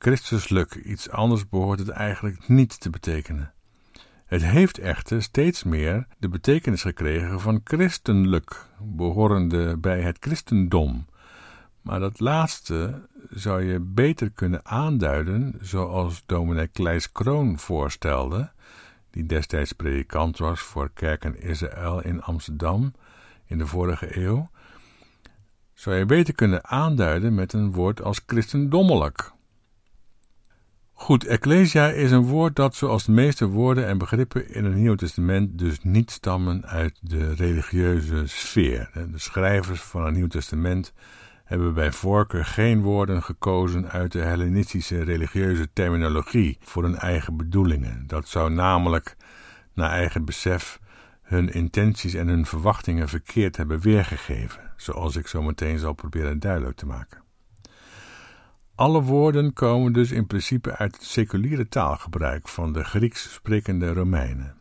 Christuslijk, 0.01 0.75
iets 0.75 1.10
anders 1.10 1.50
behoort 1.50 1.79
het 1.79 1.89
eigenlijk 1.89 2.48
niet 2.48 2.79
te 2.79 2.89
betekenen. 2.89 3.53
Het 4.25 4.44
heeft 4.44 4.77
echter 4.77 5.24
steeds 5.24 5.63
meer 5.63 6.08
de 6.18 6.29
betekenis 6.29 6.82
gekregen 6.82 7.39
van 7.39 7.62
christenlijk, 7.63 8.65
behorende 8.82 9.77
bij 9.77 10.01
het 10.01 10.18
christendom. 10.20 11.06
Maar 11.82 12.00
dat 12.00 12.20
laatste 12.20 13.08
zou 13.29 13.63
je 13.63 13.79
beter 13.79 14.32
kunnen 14.32 14.65
aanduiden 14.65 15.53
zoals 15.62 16.24
dominee 16.25 16.68
Kleis 16.68 17.12
Kroon 17.12 17.60
voorstelde, 17.60 18.51
die 19.12 19.25
destijds 19.25 19.74
predikant 19.74 20.38
was 20.38 20.60
voor 20.60 20.91
Kerken 20.94 21.41
Israël 21.41 22.01
in 22.01 22.22
Amsterdam 22.22 22.94
in 23.46 23.58
de 23.58 23.68
vorige 23.68 24.18
eeuw, 24.18 24.50
zou 25.74 25.96
je 25.96 26.06
beter 26.06 26.36
kunnen 26.36 26.68
aanduiden 26.68 27.36
met 27.36 27.53
een 27.53 27.72
woord 27.72 28.01
als 28.01 28.22
christendommelijk. 28.25 29.38
Goed, 31.00 31.25
ecclesia 31.25 31.89
is 31.89 32.12
een 32.12 32.25
woord 32.25 32.56
dat, 32.56 32.75
zoals 32.75 33.06
de 33.06 33.12
meeste 33.12 33.48
woorden 33.48 33.88
en 33.88 33.98
begrippen 33.98 34.53
in 34.53 34.65
het 34.65 34.75
Nieuwe 34.75 34.98
Testament, 34.98 35.58
dus 35.58 35.79
niet 35.82 36.12
stammen 36.12 36.65
uit 36.65 36.98
de 37.01 37.34
religieuze 37.34 38.27
sfeer. 38.27 38.89
De 38.94 39.20
schrijvers 39.20 39.82
van 39.82 40.06
het 40.06 40.13
Nieuwe 40.13 40.29
Testament 40.29 40.94
hebben 41.44 41.74
bij 41.74 41.91
voorkeur 41.91 42.46
geen 42.46 42.82
woorden 42.82 43.24
gekozen 43.24 43.89
uit 43.89 44.12
de 44.12 44.20
Hellenistische 44.20 45.03
religieuze 45.03 45.70
terminologie 45.74 46.58
voor 46.62 46.84
hun 46.84 46.98
eigen 46.98 47.38
bedoelingen. 47.38 48.03
Dat 48.08 48.27
zou 48.27 48.51
namelijk, 48.51 49.15
naar 49.74 49.89
eigen 49.89 50.25
besef, 50.25 50.79
hun 51.22 51.53
intenties 51.53 52.13
en 52.13 52.27
hun 52.27 52.46
verwachtingen 52.46 53.10
verkeerd 53.10 53.58
hebben 53.58 53.79
weergegeven, 53.79 54.74
zoals 54.77 55.15
ik 55.15 55.27
zo 55.27 55.41
meteen 55.41 55.79
zal 55.79 55.94
proberen 55.94 56.39
duidelijk 56.39 56.77
te 56.77 56.86
maken. 56.86 57.27
Alle 58.80 59.02
woorden 59.02 59.54
komen 59.54 59.94
dus 59.94 60.12
in 60.12 60.28
principe 60.28 60.78
uit 60.78 60.96
het 60.96 61.04
seculiere 61.04 61.68
taalgebruik 61.68 62.48
van 62.48 62.74
de 62.74 62.84
Grieks 62.84 63.34
sprekende 63.34 63.94
Romeinen. 63.94 64.56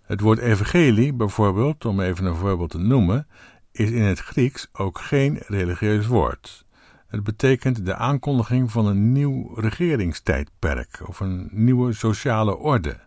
Het 0.00 0.20
woord 0.20 0.38
evangelie, 0.38 1.12
bijvoorbeeld, 1.12 1.84
om 1.84 2.00
even 2.00 2.24
een 2.24 2.36
voorbeeld 2.36 2.70
te 2.70 2.78
noemen, 2.78 3.26
is 3.72 3.90
in 3.90 4.02
het 4.02 4.18
Grieks 4.18 4.68
ook 4.72 5.00
geen 5.00 5.42
religieus 5.46 6.06
woord. 6.06 6.64
Het 7.06 7.22
betekent 7.22 7.86
de 7.86 7.94
aankondiging 7.94 8.70
van 8.70 8.86
een 8.86 9.12
nieuw 9.12 9.54
regeringstijdperk 9.54 11.02
of 11.06 11.20
een 11.20 11.48
nieuwe 11.52 11.92
sociale 11.92 12.56
orde. 12.56 13.00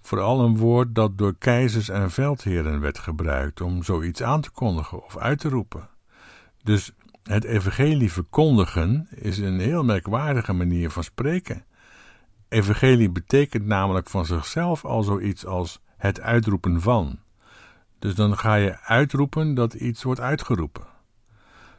Vooral 0.00 0.40
een 0.40 0.56
woord 0.56 0.94
dat 0.94 1.18
door 1.18 1.36
keizers 1.38 1.88
en 1.88 2.10
veldheren 2.10 2.80
werd 2.80 2.98
gebruikt 2.98 3.60
om 3.60 3.82
zoiets 3.82 4.22
aan 4.22 4.40
te 4.40 4.50
kondigen 4.50 5.04
of 5.04 5.16
uit 5.18 5.38
te 5.38 5.48
roepen. 5.48 5.88
Dus 6.62 6.92
het 7.26 7.44
evangelie 7.44 8.12
verkondigen 8.12 9.08
is 9.10 9.38
een 9.38 9.58
heel 9.58 9.84
merkwaardige 9.84 10.52
manier 10.52 10.90
van 10.90 11.04
spreken. 11.04 11.64
Evangelie 12.48 13.10
betekent 13.10 13.66
namelijk 13.66 14.08
van 14.08 14.26
zichzelf 14.26 14.84
al 14.84 15.02
zoiets 15.02 15.46
als 15.46 15.80
het 15.96 16.20
uitroepen 16.20 16.80
van. 16.80 17.18
Dus 17.98 18.14
dan 18.14 18.38
ga 18.38 18.54
je 18.54 18.80
uitroepen 18.80 19.54
dat 19.54 19.74
iets 19.74 20.02
wordt 20.02 20.20
uitgeroepen. 20.20 20.86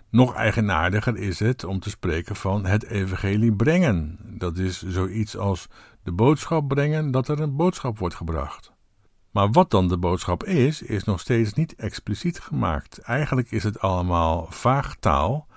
Nog 0.09 0.33
eigenaardiger 0.33 1.17
is 1.17 1.39
het 1.39 1.63
om 1.63 1.79
te 1.79 1.89
spreken 1.89 2.35
van 2.35 2.65
het 2.65 2.83
evangelie 2.83 3.53
brengen. 3.53 4.19
Dat 4.23 4.57
is 4.57 4.81
zoiets 4.81 5.37
als 5.37 5.67
de 6.03 6.11
boodschap 6.11 6.67
brengen 6.67 7.11
dat 7.11 7.27
er 7.27 7.39
een 7.39 7.55
boodschap 7.55 7.97
wordt 7.97 8.15
gebracht. 8.15 8.71
Maar 9.37 9.51
wat 9.51 9.71
dan 9.71 9.87
de 9.87 9.97
boodschap 9.97 10.43
is, 10.43 10.81
is 10.81 11.03
nog 11.03 11.19
steeds 11.19 11.53
niet 11.53 11.75
expliciet 11.75 12.39
gemaakt. 12.39 12.97
Eigenlijk 12.97 13.51
is 13.51 13.63
het 13.63 13.79
allemaal 13.79 14.47
vaag 14.49 14.95
taal. 14.95 15.47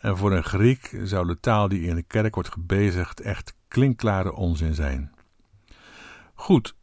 En 0.00 0.16
voor 0.16 0.32
een 0.32 0.44
Griek 0.44 0.98
zou 1.02 1.26
de 1.26 1.40
taal 1.40 1.68
die 1.68 1.86
in 1.86 1.94
de 1.94 2.02
kerk 2.02 2.34
wordt 2.34 2.52
gebezigd 2.52 3.20
echt 3.20 3.54
klinkklare 3.68 4.32
onzin 4.32 4.74
zijn. 4.74 5.12
Goed, 6.34 6.76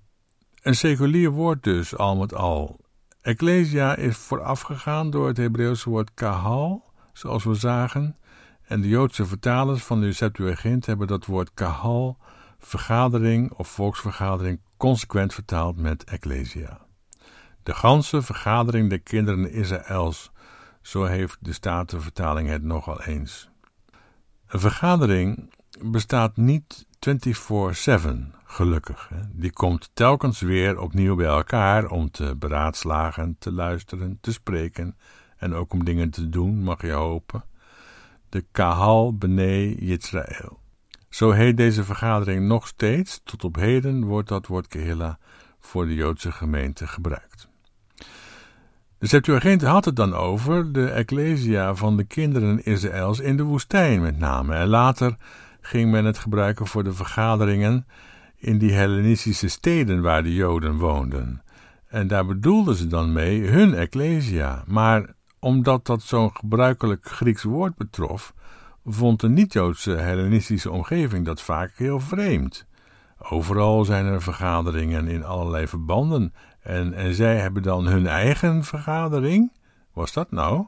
een 0.62 0.76
seculier 0.76 1.30
woord 1.30 1.64
dus, 1.64 1.98
al 1.98 2.16
met 2.16 2.34
al. 2.34 2.80
Ecclesia 3.22 3.96
is 3.96 4.18
voorafgegaan 4.18 5.10
door 5.10 5.28
het 5.28 5.38
Hebreeuwse 5.38 5.90
woord 5.90 6.14
kahal, 6.14 6.92
zoals 7.14 7.44
we 7.44 7.54
zagen, 7.54 8.18
en 8.62 8.82
de 8.82 8.88
Joodse 8.88 9.26
vertalers 9.26 9.84
van 9.84 10.02
de 10.02 10.14
Septuagint 10.14 10.86
hebben 10.86 11.08
dat 11.08 11.26
woord 11.26 11.54
kahal, 11.54 12.18
vergadering 12.62 13.52
of 13.52 13.68
volksvergadering, 13.68 14.60
consequent 14.78 15.34
vertaald 15.34 15.78
met 15.78 16.04
ecclesia. 16.04 16.80
De 17.64 17.74
ganse 17.74 18.22
vergadering 18.22 18.90
der 18.90 19.00
kinderen 19.00 19.52
Israëls, 19.52 20.32
zo 20.82 21.04
heeft 21.04 21.38
de 21.40 21.54
Statenvertaling 21.54 22.50
het 22.50 22.64
nogal 22.64 23.02
eens. 23.02 23.50
Een 24.48 24.60
vergadering 24.60 25.54
bestaat 25.80 26.38
niet 26.38 26.86
24/7, 27.00 28.34
gelukkig. 28.44 29.12
Die 29.32 29.52
komt 29.52 29.90
telkens 29.94 30.40
weer 30.40 30.80
opnieuw 30.80 31.16
bij 31.16 31.26
elkaar 31.26 31.90
om 31.90 32.12
te 32.12 32.36
beraadslagen, 32.36 33.36
te 33.40 33.52
luisteren, 33.52 34.18
te 34.22 34.32
spreken 34.32 34.98
en 35.38 35.54
ook 35.54 35.74
om 35.74 35.86
dingen 35.86 36.10
te 36.10 36.30
doen, 36.30 36.64
mag 36.64 36.82
je 36.82 36.92
hopen. 36.92 37.44
De 38.30 38.46
Kahal 38.52 39.18
Bene 39.18 39.76
Yisrael. 39.76 40.61
Zo 41.12 41.32
heet 41.32 41.58
deze 41.58 41.84
vergadering 41.84 42.48
nog 42.48 42.68
steeds. 42.68 43.22
Tot 43.24 43.44
op 43.44 43.56
heden 43.56 44.04
wordt 44.04 44.30
dat 44.30 44.48
woord 44.48 44.68
Kehilla 44.68 45.20
voor 45.60 45.86
de 45.86 45.94
Joodse 45.94 46.32
gemeente 46.32 46.88
gebruikt. 46.88 47.50
De 48.98 49.08
Septuagint 49.08 49.62
had 49.62 49.86
het 49.86 49.96
dan 49.96 50.14
over 50.14 50.72
de 50.72 50.90
Ecclesia 50.90 51.76
van 51.76 51.98
de 51.98 52.04
kinderen 52.04 52.66
Israëls 52.66 53.20
in 53.20 53.38
de 53.38 53.44
woestijn 53.44 54.02
met 54.02 54.18
name. 54.18 54.56
En 54.56 54.68
later 54.68 55.18
ging 55.62 55.92
men 55.92 56.06
het 56.06 56.18
gebruiken 56.18 56.68
voor 56.68 56.84
de 56.84 56.94
vergaderingen 56.94 57.88
in 58.38 58.58
die 58.58 58.72
Hellenistische 58.72 59.48
steden 59.48 60.02
waar 60.02 60.24
de 60.24 60.34
Joden 60.34 60.78
woonden. 60.78 61.42
En 61.88 62.08
daar 62.08 62.26
bedoelden 62.26 62.76
ze 62.76 62.88
dan 62.88 63.14
mee 63.14 63.48
hun 63.48 63.74
Ecclesia. 63.74 64.64
Maar 64.68 65.14
omdat 65.40 65.86
dat 65.86 66.02
zo'n 66.02 66.36
gebruikelijk 66.36 67.06
Grieks 67.06 67.44
woord 67.44 67.76
betrof, 67.76 68.34
vond 68.86 69.20
de 69.20 69.30
niet-Joodse 69.30 69.92
Hellenistische 69.92 70.72
omgeving 70.72 71.26
dat 71.26 71.42
vaak 71.42 71.72
heel 71.76 72.00
vreemd. 72.00 72.66
Overal 73.18 73.86
zijn 73.86 74.06
er 74.06 74.22
vergaderingen 74.22 75.08
in 75.08 75.24
allerlei 75.24 75.68
verbanden 75.68 76.34
en, 76.62 76.94
en 76.94 77.14
zij 77.14 77.38
hebben 77.38 77.64
dan 77.64 77.88
hun 77.88 78.08
eigen 78.08 78.64
vergadering? 78.64 79.52
Was 79.94 80.14
dat 80.14 80.32
nou? 80.32 80.66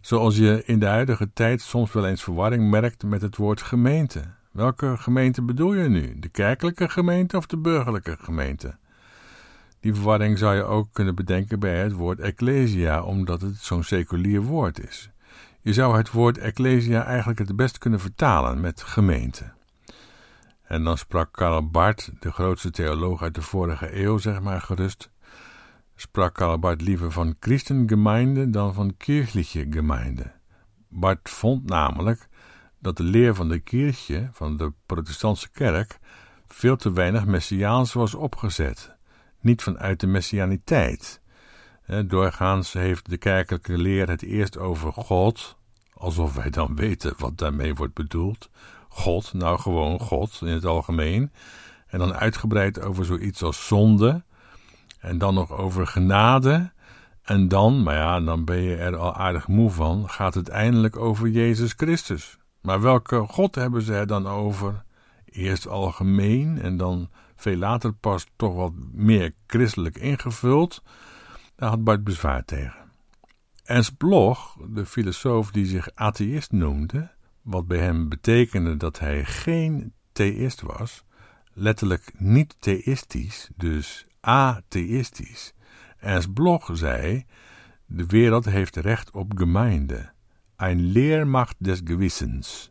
Zoals 0.00 0.36
je 0.36 0.62
in 0.64 0.78
de 0.78 0.86
huidige 0.86 1.32
tijd 1.32 1.60
soms 1.60 1.92
wel 1.92 2.06
eens 2.06 2.22
verwarring 2.22 2.70
merkt 2.70 3.04
met 3.04 3.22
het 3.22 3.36
woord 3.36 3.62
gemeente. 3.62 4.22
Welke 4.52 4.96
gemeente 4.96 5.42
bedoel 5.42 5.74
je 5.74 5.88
nu? 5.88 6.18
De 6.18 6.28
kerkelijke 6.28 6.88
gemeente 6.88 7.36
of 7.36 7.46
de 7.46 7.56
burgerlijke 7.56 8.16
gemeente? 8.20 8.76
Die 9.80 9.94
verwarring 9.94 10.38
zou 10.38 10.54
je 10.54 10.62
ook 10.62 10.88
kunnen 10.92 11.14
bedenken 11.14 11.60
bij 11.60 11.82
het 11.82 11.92
woord 11.92 12.20
ecclesia, 12.20 13.02
omdat 13.02 13.40
het 13.40 13.56
zo'n 13.56 13.82
seculier 13.82 14.42
woord 14.42 14.84
is. 14.88 15.10
Je 15.66 15.72
zou 15.72 15.96
het 15.96 16.10
woord 16.10 16.38
ecclesia 16.38 17.04
eigenlijk 17.04 17.38
het 17.38 17.56
best 17.56 17.78
kunnen 17.78 18.00
vertalen 18.00 18.60
met 18.60 18.82
gemeente. 18.82 19.52
En 20.62 20.84
dan 20.84 20.98
sprak 20.98 21.32
Karl 21.32 21.70
Barth, 21.70 22.10
de 22.20 22.32
grootste 22.32 22.70
theoloog 22.70 23.22
uit 23.22 23.34
de 23.34 23.42
vorige 23.42 24.02
eeuw, 24.02 24.18
zeg 24.18 24.40
maar 24.40 24.60
gerust, 24.60 25.10
sprak 25.96 26.34
Karl 26.34 26.58
Barth 26.58 26.80
liever 26.80 27.12
van 27.12 27.36
Christengemeinde 27.40 28.50
dan 28.50 28.74
van 28.74 28.96
kirchliche 28.96 29.66
Gemeinde. 29.70 30.32
Barth 30.88 31.30
vond 31.30 31.68
namelijk 31.68 32.28
dat 32.78 32.96
de 32.96 33.02
leer 33.02 33.34
van 33.34 33.48
de 33.48 33.58
kirche, 33.58 34.28
van 34.32 34.56
de 34.56 34.72
protestantse 34.86 35.50
kerk, 35.50 35.98
veel 36.48 36.76
te 36.76 36.92
weinig 36.92 37.26
messiaans 37.26 37.92
was 37.92 38.14
opgezet. 38.14 38.94
Niet 39.40 39.62
vanuit 39.62 40.00
de 40.00 40.06
messianiteit. 40.06 41.20
Doorgaans 42.06 42.72
heeft 42.72 43.10
de 43.10 43.16
kerkelijke 43.16 43.78
leer 43.78 44.08
het 44.08 44.22
eerst 44.22 44.58
over 44.58 44.92
God, 44.92 45.55
alsof 45.96 46.34
wij 46.34 46.50
dan 46.50 46.76
weten 46.76 47.14
wat 47.18 47.38
daarmee 47.38 47.74
wordt 47.74 47.94
bedoeld. 47.94 48.50
God, 48.88 49.32
nou 49.32 49.58
gewoon 49.58 50.00
God 50.00 50.38
in 50.40 50.48
het 50.52 50.64
algemeen. 50.64 51.32
En 51.86 51.98
dan 51.98 52.14
uitgebreid 52.14 52.80
over 52.80 53.04
zoiets 53.04 53.42
als 53.42 53.66
zonde. 53.66 54.22
En 55.00 55.18
dan 55.18 55.34
nog 55.34 55.52
over 55.52 55.86
genade. 55.86 56.70
En 57.22 57.48
dan, 57.48 57.82
maar 57.82 57.94
ja, 57.94 58.20
dan 58.20 58.44
ben 58.44 58.62
je 58.62 58.76
er 58.76 58.96
al 58.96 59.14
aardig 59.14 59.48
moe 59.48 59.70
van, 59.70 60.10
gaat 60.10 60.34
het 60.34 60.48
eindelijk 60.48 60.96
over 60.96 61.28
Jezus 61.28 61.72
Christus. 61.76 62.38
Maar 62.60 62.80
welke 62.80 63.24
God 63.28 63.54
hebben 63.54 63.82
ze 63.82 63.94
er 63.94 64.06
dan 64.06 64.26
over? 64.26 64.84
Eerst 65.24 65.68
algemeen 65.68 66.60
en 66.62 66.76
dan 66.76 67.10
veel 67.36 67.56
later 67.56 67.92
pas 67.92 68.26
toch 68.36 68.54
wat 68.54 68.72
meer 68.92 69.34
christelijk 69.46 69.96
ingevuld. 69.96 70.82
Daar 71.56 71.68
had 71.68 71.84
Bart 71.84 72.04
bezwaar 72.04 72.44
tegen. 72.44 72.85
Ernst 73.66 73.96
Bloch, 73.96 74.56
de 74.68 74.86
filosoof 74.86 75.50
die 75.50 75.66
zich 75.66 75.88
atheïst 75.94 76.52
noemde, 76.52 77.10
wat 77.42 77.66
bij 77.66 77.78
hem 77.78 78.08
betekende 78.08 78.76
dat 78.76 78.98
hij 78.98 79.24
geen 79.24 79.92
theïst 80.12 80.60
was, 80.60 81.04
letterlijk 81.52 82.12
niet 82.18 82.56
theïstisch, 82.58 83.50
dus 83.56 84.06
atheïstisch. 84.20 85.54
Ernst 85.98 86.32
Bloch 86.32 86.70
zei: 86.72 87.24
De 87.86 88.06
wereld 88.06 88.44
heeft 88.44 88.76
recht 88.76 89.10
op 89.10 89.32
gemeinde, 89.36 90.10
een 90.56 90.80
leermacht 90.80 91.56
des 91.58 91.80
gewissens. 91.84 92.70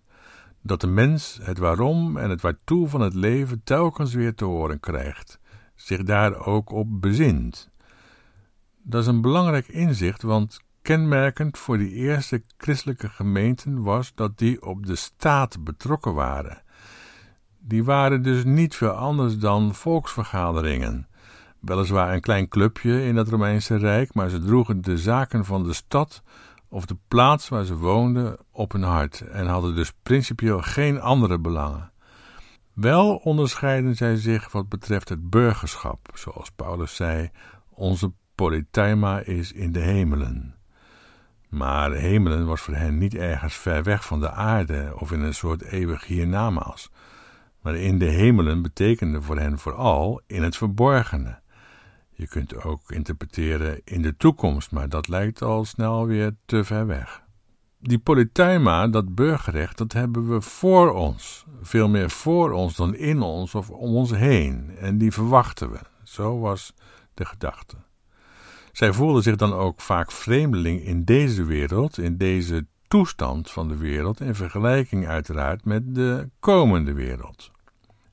Dat 0.62 0.82
de 0.82 0.88
mens 0.88 1.40
het 1.42 1.58
waarom 1.58 2.18
en 2.18 2.30
het 2.30 2.42
waartoe 2.42 2.88
van 2.88 3.02
het 3.02 3.14
leven 3.14 3.64
telkens 3.64 4.14
weer 4.14 4.36
te 4.36 4.46
horen 4.46 4.80
krijgt, 4.80 5.40
zich 5.75 6.04
daar 6.04 6.46
ook 6.46 6.72
op 6.72 7.02
bezint. 7.02 7.70
Dat 8.82 9.02
is 9.02 9.08
een 9.08 9.22
belangrijk 9.22 9.68
inzicht, 9.68 10.22
want 10.22 10.64
kenmerkend 10.86 11.58
voor 11.58 11.77
die 11.77 11.92
eerste 11.92 12.44
christelijke 12.58 13.10
gemeenten 13.10 13.84
was 13.84 14.12
dat 14.15 14.38
die 14.38 14.65
op 14.65 14.86
de 14.86 14.96
staat 14.96 15.63
betrokken 15.63 16.13
waren. 16.13 16.62
Die 17.60 17.84
waren 17.84 18.22
dus 18.22 18.44
niet 18.44 18.75
veel 18.75 18.89
anders 18.89 19.38
dan 19.38 19.75
volksvergaderingen. 19.75 21.08
Weliswaar 21.60 22.13
een 22.13 22.22
klein 22.22 22.48
clubje 22.48 23.06
in 23.06 23.15
het 23.15 23.30
Romeinse 23.30 23.75
Rijk, 23.77 24.13
maar 24.13 24.30
ze 24.30 24.39
droegen 24.39 24.82
de 24.82 24.98
zaken 24.98 25.46
van 25.46 25.63
de 25.63 25.74
stad 25.74 26.24
of 26.70 26.86
de 26.86 26.98
plaats 27.08 27.50
waar 27.50 27.65
ze 27.65 27.77
woonden 27.77 28.38
op 28.51 28.72
hun 28.72 28.84
hart 28.84 29.22
en 29.22 29.48
hadden 29.48 29.75
dus 29.75 29.94
principieel 30.04 30.62
geen 30.62 31.01
andere 31.01 31.39
belangen. 31.39 31.92
Wel 32.74 33.15
onderscheiden 33.15 33.96
zij 33.96 34.15
zich 34.15 34.51
wat 34.51 34.70
betreft 34.70 35.10
het 35.10 35.30
burgerschap, 35.30 36.10
zoals 36.13 36.51
Paulus 36.51 36.96
zei: 36.96 37.30
onze 37.70 38.12
politeima 38.36 39.20
is 39.20 39.51
in 39.51 39.72
de 39.72 39.82
hemelen. 39.82 40.54
Maar 41.55 41.91
hemelen 41.91 42.45
was 42.45 42.62
voor 42.62 42.74
hen 42.74 42.97
niet 42.97 43.15
ergens 43.15 43.53
ver 43.53 43.83
weg 43.83 44.05
van 44.05 44.19
de 44.19 44.31
aarde 44.31 44.93
of 45.00 45.12
in 45.12 45.21
een 45.21 45.33
soort 45.33 45.62
eeuwig 45.62 46.05
hiernamaals. 46.05 46.91
Maar 47.62 47.75
in 47.75 48.00
de 48.00 48.05
hemelen 48.05 48.62
betekende 48.62 49.21
voor 49.21 49.38
hen 49.38 49.59
vooral 49.59 50.21
in 50.27 50.43
het 50.43 50.57
verborgene. 50.57 51.39
Je 52.12 52.27
kunt 52.27 52.63
ook 52.63 52.91
interpreteren 52.91 53.81
in 53.83 54.01
de 54.01 54.17
toekomst, 54.17 54.71
maar 54.71 54.89
dat 54.89 55.07
lijkt 55.07 55.41
al 55.41 55.65
snel 55.65 56.05
weer 56.05 56.35
te 56.45 56.63
ver 56.63 56.88
weg. 56.88 57.24
die 57.79 58.00
polytuima, 58.00 58.88
dat 58.88 59.15
burgerrecht, 59.15 59.77
dat 59.77 59.93
hebben 59.93 60.29
we 60.29 60.41
voor 60.41 60.93
ons. 60.93 61.45
Veel 61.62 61.89
meer 61.89 62.09
voor 62.09 62.51
ons 62.51 62.75
dan 62.75 62.95
in 62.95 63.21
ons 63.21 63.55
of 63.55 63.69
om 63.69 63.95
ons 63.95 64.12
heen. 64.12 64.77
En 64.77 64.97
die 64.97 65.12
verwachten 65.12 65.71
we. 65.71 65.79
Zo 66.03 66.39
was 66.39 66.74
de 67.13 67.25
gedachte. 67.25 67.75
Zij 68.75 68.94
voelden 68.94 69.24
zich 69.24 69.36
dan 69.36 69.53
ook 69.53 69.82
vaak 69.82 70.12
vreemdeling 70.12 70.82
in 70.82 71.03
deze 71.03 71.44
wereld, 71.44 71.98
in 71.98 72.17
deze 72.17 72.67
toestand 72.88 73.51
van 73.51 73.67
de 73.67 73.77
wereld, 73.77 74.20
in 74.20 74.36
vergelijking 74.36 75.08
uiteraard 75.08 75.65
met 75.65 75.96
de 75.96 76.29
komende 76.39 76.94
wereld. 76.94 77.51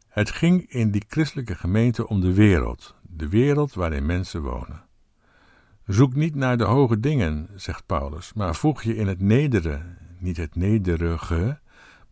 Het 0.09 0.31
ging 0.31 0.71
in 0.71 0.90
die 0.90 1.04
christelijke 1.09 1.54
gemeente 1.54 2.09
om 2.09 2.21
de 2.21 2.35
wereld, 2.35 2.95
de 3.02 3.28
wereld 3.28 3.75
waarin 3.75 4.07
mensen 4.07 4.42
wonen. 4.42 4.83
Zoek 5.87 6.14
niet 6.14 6.35
naar 6.35 6.57
de 6.57 6.64
hoge 6.64 7.00
dingen, 7.00 7.49
zegt 7.54 7.87
Paulus, 7.87 8.33
maar 8.33 8.54
voeg 8.54 8.83
je 8.83 8.97
in 8.97 9.07
het 9.07 9.21
nedere, 9.21 9.81
niet 10.19 10.37
het 10.37 10.54
nederige, 10.54 11.61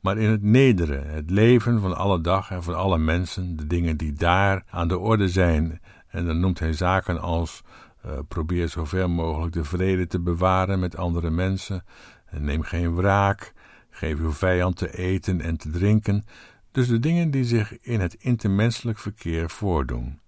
maar 0.01 0.19
in 0.19 0.31
het 0.31 0.43
nedere, 0.43 0.99
het 0.99 1.31
leven 1.31 1.81
van 1.81 1.97
alle 1.97 2.21
dag 2.21 2.51
en 2.51 2.63
van 2.63 2.75
alle 2.75 2.99
mensen, 2.99 3.57
de 3.57 3.67
dingen 3.67 3.97
die 3.97 4.13
daar 4.13 4.65
aan 4.71 4.89
de 4.89 4.99
orde 4.99 5.29
zijn. 5.29 5.81
En 6.09 6.27
dan 6.27 6.41
noemt 6.41 6.59
hij 6.59 6.73
zaken 6.73 7.21
als 7.21 7.63
uh, 8.07 8.13
probeer 8.29 8.69
zoveel 8.69 9.09
mogelijk 9.09 9.53
de 9.53 9.65
vrede 9.65 10.07
te 10.07 10.21
bewaren 10.21 10.79
met 10.79 10.97
andere 10.97 11.31
mensen, 11.31 11.85
en 12.27 12.45
neem 12.45 12.63
geen 12.63 12.95
wraak, 12.95 13.53
geef 13.91 14.19
uw 14.19 14.33
vijand 14.33 14.77
te 14.77 14.97
eten 14.99 15.41
en 15.41 15.57
te 15.57 15.71
drinken. 15.71 16.25
Dus 16.71 16.89
de 16.89 16.99
dingen 16.99 17.31
die 17.31 17.45
zich 17.45 17.81
in 17.81 18.01
het 18.01 18.15
intermenselijk 18.15 18.99
verkeer 18.99 19.51
voordoen. 19.51 20.21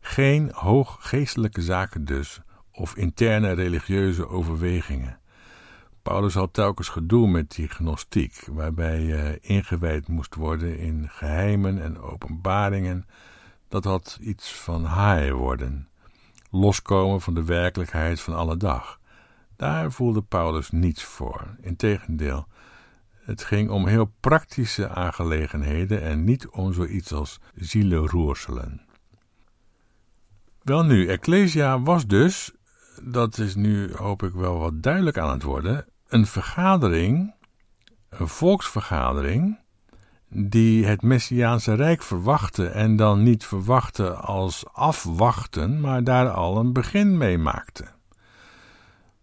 Geen 0.00 0.50
hooggeestelijke 0.54 1.62
zaken 1.62 2.04
dus, 2.04 2.40
of 2.72 2.96
interne 2.96 3.52
religieuze 3.52 4.28
overwegingen. 4.28 5.18
Paulus 6.02 6.34
had 6.34 6.52
telkens 6.52 6.88
gedoe 6.88 7.28
met 7.28 7.50
die 7.50 7.68
gnostiek, 7.68 8.44
waarbij 8.50 9.00
je 9.00 9.38
ingewijd 9.40 10.08
moest 10.08 10.34
worden 10.34 10.78
in 10.78 11.08
geheimen 11.08 11.82
en 11.82 12.00
openbaringen. 12.00 13.06
Dat 13.68 13.84
had 13.84 14.18
iets 14.20 14.54
van 14.54 14.84
haaien 14.84 15.34
worden, 15.34 15.88
loskomen 16.50 17.20
van 17.20 17.34
de 17.34 17.44
werkelijkheid 17.44 18.20
van 18.20 18.34
alle 18.34 18.56
dag. 18.56 19.00
Daar 19.56 19.92
voelde 19.92 20.22
Paulus 20.22 20.70
niets 20.70 21.04
voor. 21.04 21.56
Integendeel, 21.60 22.46
het 23.10 23.44
ging 23.44 23.70
om 23.70 23.86
heel 23.86 24.12
praktische 24.20 24.88
aangelegenheden 24.88 26.02
en 26.02 26.24
niet 26.24 26.48
om 26.48 26.72
zoiets 26.72 27.12
als 27.12 27.40
zielenroerselen. 27.54 28.86
Welnu, 30.62 31.06
Ecclesia 31.06 31.80
was 31.80 32.06
dus 32.06 32.52
dat 33.02 33.38
is 33.38 33.54
nu 33.54 33.94
hoop 33.94 34.22
ik 34.22 34.32
wel 34.32 34.58
wat 34.58 34.82
duidelijk 34.82 35.18
aan 35.18 35.30
het 35.30 35.42
worden, 35.42 35.86
een 36.08 36.26
vergadering, 36.26 37.34
een 38.08 38.28
volksvergadering, 38.28 39.58
die 40.28 40.86
het 40.86 41.02
Messiaanse 41.02 41.74
Rijk 41.74 42.02
verwachtte 42.02 42.66
en 42.66 42.96
dan 42.96 43.22
niet 43.22 43.44
verwachtte 43.44 44.14
als 44.14 44.64
afwachten, 44.72 45.80
maar 45.80 46.04
daar 46.04 46.28
al 46.28 46.58
een 46.58 46.72
begin 46.72 47.16
mee 47.16 47.38
maakte. 47.38 47.84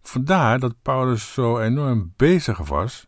Vandaar 0.02 0.58
dat 0.58 0.74
Paulus 0.82 1.32
zo 1.32 1.58
enorm 1.58 2.12
bezig 2.16 2.58
was 2.58 3.06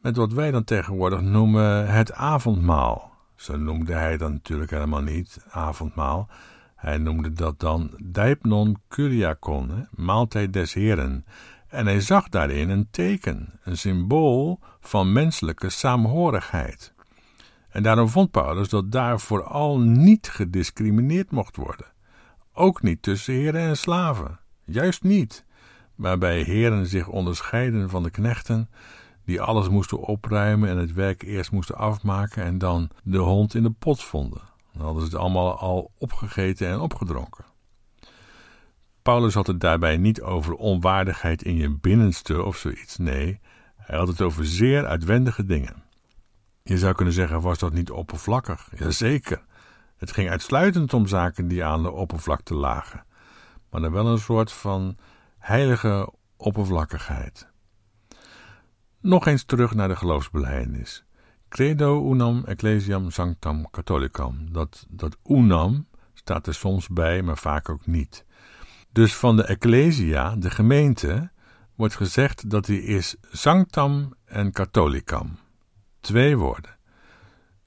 met 0.00 0.16
wat 0.16 0.32
wij 0.32 0.50
dan 0.50 0.64
tegenwoordig 0.64 1.20
noemen 1.20 1.88
het 1.88 2.12
avondmaal. 2.12 3.12
Zo 3.34 3.56
noemde 3.56 3.92
hij 3.92 4.16
dat 4.16 4.30
natuurlijk 4.30 4.70
helemaal 4.70 5.02
niet, 5.02 5.44
avondmaal. 5.50 6.28
Hij 6.76 6.98
noemde 6.98 7.32
dat 7.32 7.60
dan 7.60 7.90
Deipnon 8.02 8.76
Kyriakon, 8.88 9.88
maaltijd 9.90 10.52
des 10.52 10.74
Heren. 10.74 11.24
En 11.68 11.86
hij 11.86 12.00
zag 12.00 12.28
daarin 12.28 12.70
een 12.70 12.88
teken, 12.90 13.60
een 13.62 13.76
symbool 13.76 14.60
van 14.80 15.12
menselijke 15.12 15.70
saamhorigheid. 15.70 16.93
En 17.74 17.82
daarom 17.82 18.08
vond 18.08 18.30
Paulus 18.30 18.68
dat 18.68 18.92
daar 18.92 19.20
vooral 19.20 19.80
niet 19.80 20.28
gediscrimineerd 20.28 21.30
mocht 21.30 21.56
worden. 21.56 21.86
Ook 22.52 22.82
niet 22.82 23.02
tussen 23.02 23.34
heren 23.34 23.60
en 23.60 23.76
slaven. 23.76 24.38
Juist 24.64 25.02
niet. 25.02 25.44
Waarbij 25.94 26.42
heren 26.42 26.86
zich 26.86 27.08
onderscheiden 27.08 27.90
van 27.90 28.02
de 28.02 28.10
knechten, 28.10 28.68
die 29.24 29.40
alles 29.40 29.68
moesten 29.68 29.98
opruimen 29.98 30.68
en 30.68 30.76
het 30.76 30.92
werk 30.92 31.22
eerst 31.22 31.50
moesten 31.50 31.76
afmaken 31.76 32.42
en 32.42 32.58
dan 32.58 32.90
de 33.02 33.18
hond 33.18 33.54
in 33.54 33.62
de 33.62 33.70
pot 33.70 34.02
vonden. 34.02 34.42
Dan 34.72 34.82
hadden 34.82 35.02
ze 35.02 35.08
het 35.08 35.18
allemaal 35.18 35.58
al 35.58 35.90
opgegeten 35.98 36.68
en 36.68 36.80
opgedronken. 36.80 37.44
Paulus 39.02 39.34
had 39.34 39.46
het 39.46 39.60
daarbij 39.60 39.96
niet 39.96 40.22
over 40.22 40.54
onwaardigheid 40.54 41.42
in 41.42 41.56
je 41.56 41.70
binnenste 41.70 42.42
of 42.42 42.56
zoiets. 42.56 42.96
Nee, 42.96 43.40
hij 43.76 43.98
had 43.98 44.08
het 44.08 44.20
over 44.20 44.46
zeer 44.46 44.86
uitwendige 44.86 45.44
dingen. 45.44 45.82
Je 46.68 46.78
zou 46.78 46.94
kunnen 46.94 47.14
zeggen, 47.14 47.40
was 47.40 47.58
dat 47.58 47.72
niet 47.72 47.90
oppervlakkig? 47.90 48.68
Jazeker. 48.78 49.44
Het 49.96 50.12
ging 50.12 50.30
uitsluitend 50.30 50.94
om 50.94 51.06
zaken 51.06 51.48
die 51.48 51.64
aan 51.64 51.82
de 51.82 51.90
oppervlakte 51.90 52.54
lagen, 52.54 53.04
maar 53.70 53.80
dan 53.80 53.92
wel 53.92 54.06
een 54.06 54.18
soort 54.18 54.52
van 54.52 54.96
heilige 55.38 56.12
oppervlakkigheid. 56.36 57.48
Nog 59.00 59.26
eens 59.26 59.44
terug 59.44 59.74
naar 59.74 59.88
de 59.88 59.96
geloofsbelijdenis. 59.96 61.04
Credo 61.48 62.12
unam 62.12 62.44
ecclesiam 62.44 63.10
sanctam 63.10 63.70
catholicam. 63.70 64.52
Dat, 64.52 64.86
dat 64.88 65.16
unam 65.26 65.86
staat 66.14 66.46
er 66.46 66.54
soms 66.54 66.88
bij, 66.88 67.22
maar 67.22 67.38
vaak 67.38 67.68
ook 67.68 67.86
niet. 67.86 68.24
Dus 68.92 69.14
van 69.14 69.36
de 69.36 69.44
ecclesia, 69.44 70.36
de 70.36 70.50
gemeente, 70.50 71.30
wordt 71.74 71.96
gezegd 71.96 72.50
dat 72.50 72.64
die 72.64 72.82
is 72.82 73.16
sanctam 73.30 74.14
en 74.24 74.52
catholicam. 74.52 75.42
Twee 76.04 76.36
woorden. 76.36 76.76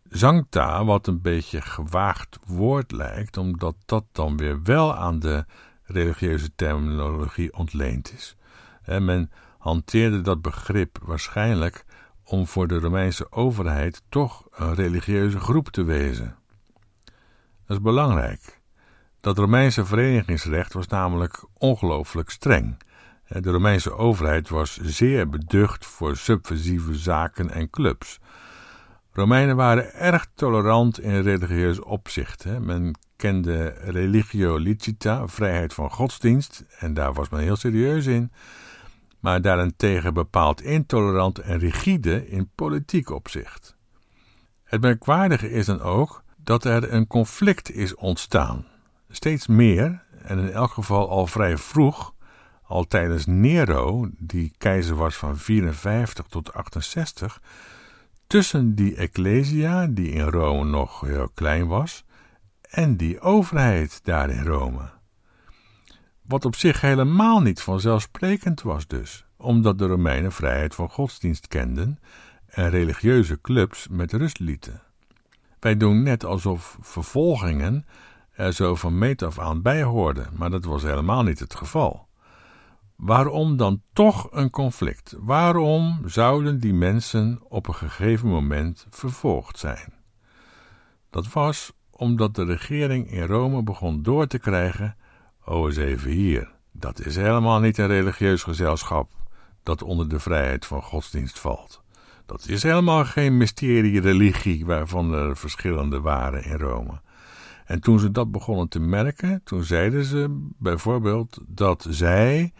Sancta, 0.10 0.86
wat 0.86 1.08
een 1.08 1.21
beetje 1.21 1.62
gewaagd 1.62 2.39
woord 2.45 2.91
lijkt, 2.91 3.38
omdat 3.38 3.76
dat 3.86 4.04
dan 4.12 4.38
weer 4.38 4.63
wel 4.63 4.95
aan 4.95 5.19
de 5.19 5.45
religieuze 5.84 6.56
terminologie 6.56 7.54
ontleend 7.54 8.13
is. 8.13 8.36
men 8.86 9.32
hanteerde 9.58 10.21
dat 10.21 10.41
begrip 10.41 10.97
waarschijnlijk 11.02 11.86
om 12.23 12.47
voor 12.47 12.67
de 12.67 12.80
Romeinse 12.80 13.32
overheid 13.32 14.02
toch 14.10 14.47
een 14.52 14.76
religieuze 14.76 15.39
groep 15.39 15.69
te 15.69 15.84
wezen. 15.84 16.36
Dat 17.65 17.78
is 17.78 17.82
belangrijk. 17.82 18.62
Dat 19.19 19.38
Romeinse 19.38 19.86
verenigingsrecht 19.86 20.73
was 20.73 20.88
namelijk 20.88 21.43
ongelooflijk 21.54 22.30
streng. 22.30 22.78
De 23.28 23.52
Romeinse 23.52 23.94
overheid 23.94 24.50
was 24.50 24.78
zeer 24.82 25.30
beducht 25.30 25.86
voor 25.86 26.18
subversieve 26.18 26.96
zaken 26.96 27.50
en 27.50 27.70
clubs. 27.70 28.20
Romeinen 29.12 29.56
waren 29.56 29.94
erg 29.94 30.28
tolerant 30.36 31.00
in 31.00 31.22
religieus 31.22 31.80
opzicht. 31.80 32.46
Men 32.60 32.96
kende 33.16 33.68
religio 33.68 34.58
licita, 34.58 35.28
vrijheid 35.28 35.74
van 35.74 35.92
godsdienst, 35.92 36.66
en 36.80 36.94
daar 36.94 37.13
was 37.13 37.30
men 37.30 37.42
heel 37.42 37.56
serieus 37.56 38.06
in 38.06 38.32
maar 39.20 39.42
daarentegen 39.42 40.13
bepaald 40.13 40.62
intolerant 40.62 41.40
en 41.40 41.60
rigide 41.60 42.30
in 42.30 42.50
politiek 42.56 43.10
opzicht. 43.10 43.76
Het 44.63 44.82
merkwaardige 44.82 45.52
is 45.52 45.66
dan 45.66 45.82
ook 45.82 46.24
dat 46.36 46.66
er 46.66 46.94
een 46.94 47.08
conflict 47.08 47.72
is 47.72 47.96
ontstaan. 47.96 48.66
Steeds 49.10 49.48
meer, 49.48 50.04
en 50.24 50.40
in 50.40 50.52
elk 50.52 50.72
geval 50.72 51.10
al 51.10 51.28
vrij 51.28 51.58
vroeg, 51.58 52.13
al 52.68 52.88
tijdens 52.88 53.26
Nero, 53.26 54.10
die 54.18 54.54
keizer 54.58 54.96
was 54.96 55.16
van 55.16 55.38
54 55.38 56.26
tot 56.26 56.54
68, 56.54 57.42
tussen 58.28 58.76
die 58.76 58.96
Ecclesia, 58.96 59.88
die 59.88 60.10
in 60.10 60.28
Rome 60.28 60.70
nog 60.70 61.02
heel 61.02 61.30
klein 61.34 61.68
was, 61.68 62.06
en 62.70 62.98
die 62.98 63.20
overheid 63.20 64.00
daar 64.04 64.30
in 64.30 64.44
Rome. 64.44 64.90
Wat 66.22 66.46
op 66.46 66.56
zich 66.56 66.82
helemaal 66.82 67.42
niet 67.42 67.62
vanzelfsprekend 67.62 68.62
was 68.62 68.88
dus, 68.88 69.26
omdat 69.38 69.78
de 69.78 69.86
Romeinen 69.86 70.32
vrijheid 70.32 70.76
van 70.76 70.90
godsdienst 70.90 71.48
kenden 71.48 72.00
en 72.46 72.70
religieuze 72.70 73.42
clubs 73.42 73.88
met 73.88 74.14
rust 74.14 74.40
lieten. 74.40 74.82
Wij 75.60 75.78
doen 75.78 76.04
net 76.04 76.26
alsof 76.26 76.78
vervolgingen 76.82 77.86
er 78.32 78.54
zo 78.54 78.76
van 78.76 78.98
meet 78.98 79.22
af 79.22 79.40
aan 79.40 79.62
bij 79.62 79.84
hoorden, 79.84 80.30
maar 80.34 80.50
dat 80.50 80.66
was 80.66 80.84
helemaal 80.84 81.24
niet 81.24 81.40
het 81.40 81.56
geval. 81.56 82.07
Waarom 82.98 83.58
dan 83.58 83.82
toch 83.94 84.28
een 84.32 84.50
conflict? 84.50 85.16
Waarom 85.20 86.02
zouden 86.06 86.60
die 86.60 86.74
mensen 86.74 87.40
op 87.50 87.68
een 87.68 87.76
gegeven 87.76 88.28
moment 88.28 88.88
vervolgd 88.90 89.60
zijn? 89.60 89.94
Dat 91.10 91.34
was 91.34 91.72
omdat 91.92 92.36
de 92.36 92.46
regering 92.46 93.12
in 93.12 93.26
Rome 93.26 93.64
begon 93.64 94.04
door 94.04 94.28
te 94.28 94.40
krijgen 94.40 94.96
Oh, 95.50 95.66
eens 95.66 95.78
even 95.78 96.12
hier. 96.12 96.52
Dat 96.72 97.06
is 97.06 97.16
helemaal 97.16 97.60
niet 97.60 97.78
een 97.78 97.88
religieus 97.88 98.44
gezelschap 98.44 99.12
dat 99.64 99.82
onder 99.82 100.10
de 100.10 100.20
vrijheid 100.20 100.66
van 100.66 100.82
godsdienst 100.82 101.40
valt. 101.40 101.82
Dat 102.26 102.48
is 102.48 102.64
helemaal 102.64 103.06
geen 103.06 103.38
mysterie-religie 103.38 104.66
waarvan 104.66 105.14
er 105.14 105.38
verschillende 105.38 106.02
waren 106.02 106.44
in 106.44 106.58
Rome. 106.58 107.02
En 107.66 107.82
toen 107.82 108.00
ze 108.00 108.12
dat 108.12 108.32
begonnen 108.32 108.68
te 108.68 108.80
merken, 108.80 109.42
toen 109.44 109.64
zeiden 109.64 110.04
ze 110.04 110.50
bijvoorbeeld 110.58 111.40
dat 111.48 111.86
zij, 111.90 112.54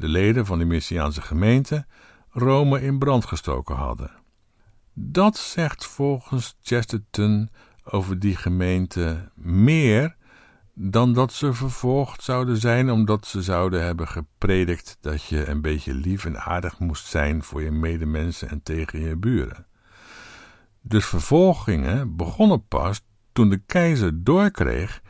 de 0.00 0.08
leden 0.08 0.46
van 0.46 0.58
de 0.58 0.64
Messiaanse 0.64 1.22
gemeente, 1.22 1.86
Rome 2.30 2.82
in 2.82 2.98
brand 2.98 3.24
gestoken 3.24 3.76
hadden. 3.76 4.10
Dat 4.92 5.36
zegt 5.36 5.86
volgens 5.86 6.56
Chesterton 6.62 7.50
over 7.84 8.18
die 8.18 8.36
gemeente 8.36 9.30
meer 9.34 10.16
dan 10.74 11.12
dat 11.12 11.32
ze 11.32 11.52
vervolgd 11.52 12.22
zouden 12.22 12.56
zijn 12.56 12.90
omdat 12.90 13.26
ze 13.26 13.42
zouden 13.42 13.84
hebben 13.84 14.08
gepredikt 14.08 14.96
dat 15.00 15.24
je 15.24 15.46
een 15.46 15.60
beetje 15.60 15.94
lief 15.94 16.24
en 16.24 16.40
aardig 16.40 16.78
moest 16.78 17.06
zijn 17.06 17.42
voor 17.42 17.62
je 17.62 17.70
medemensen 17.70 18.48
en 18.48 18.62
tegen 18.62 19.00
je 19.00 19.16
buren. 19.16 19.66
Dus 20.80 21.06
vervolgingen 21.06 22.16
begonnen 22.16 22.66
pas 22.66 23.00
toen 23.32 23.48
de 23.48 23.58
keizer 23.66 24.24
doorkreeg 24.24 25.02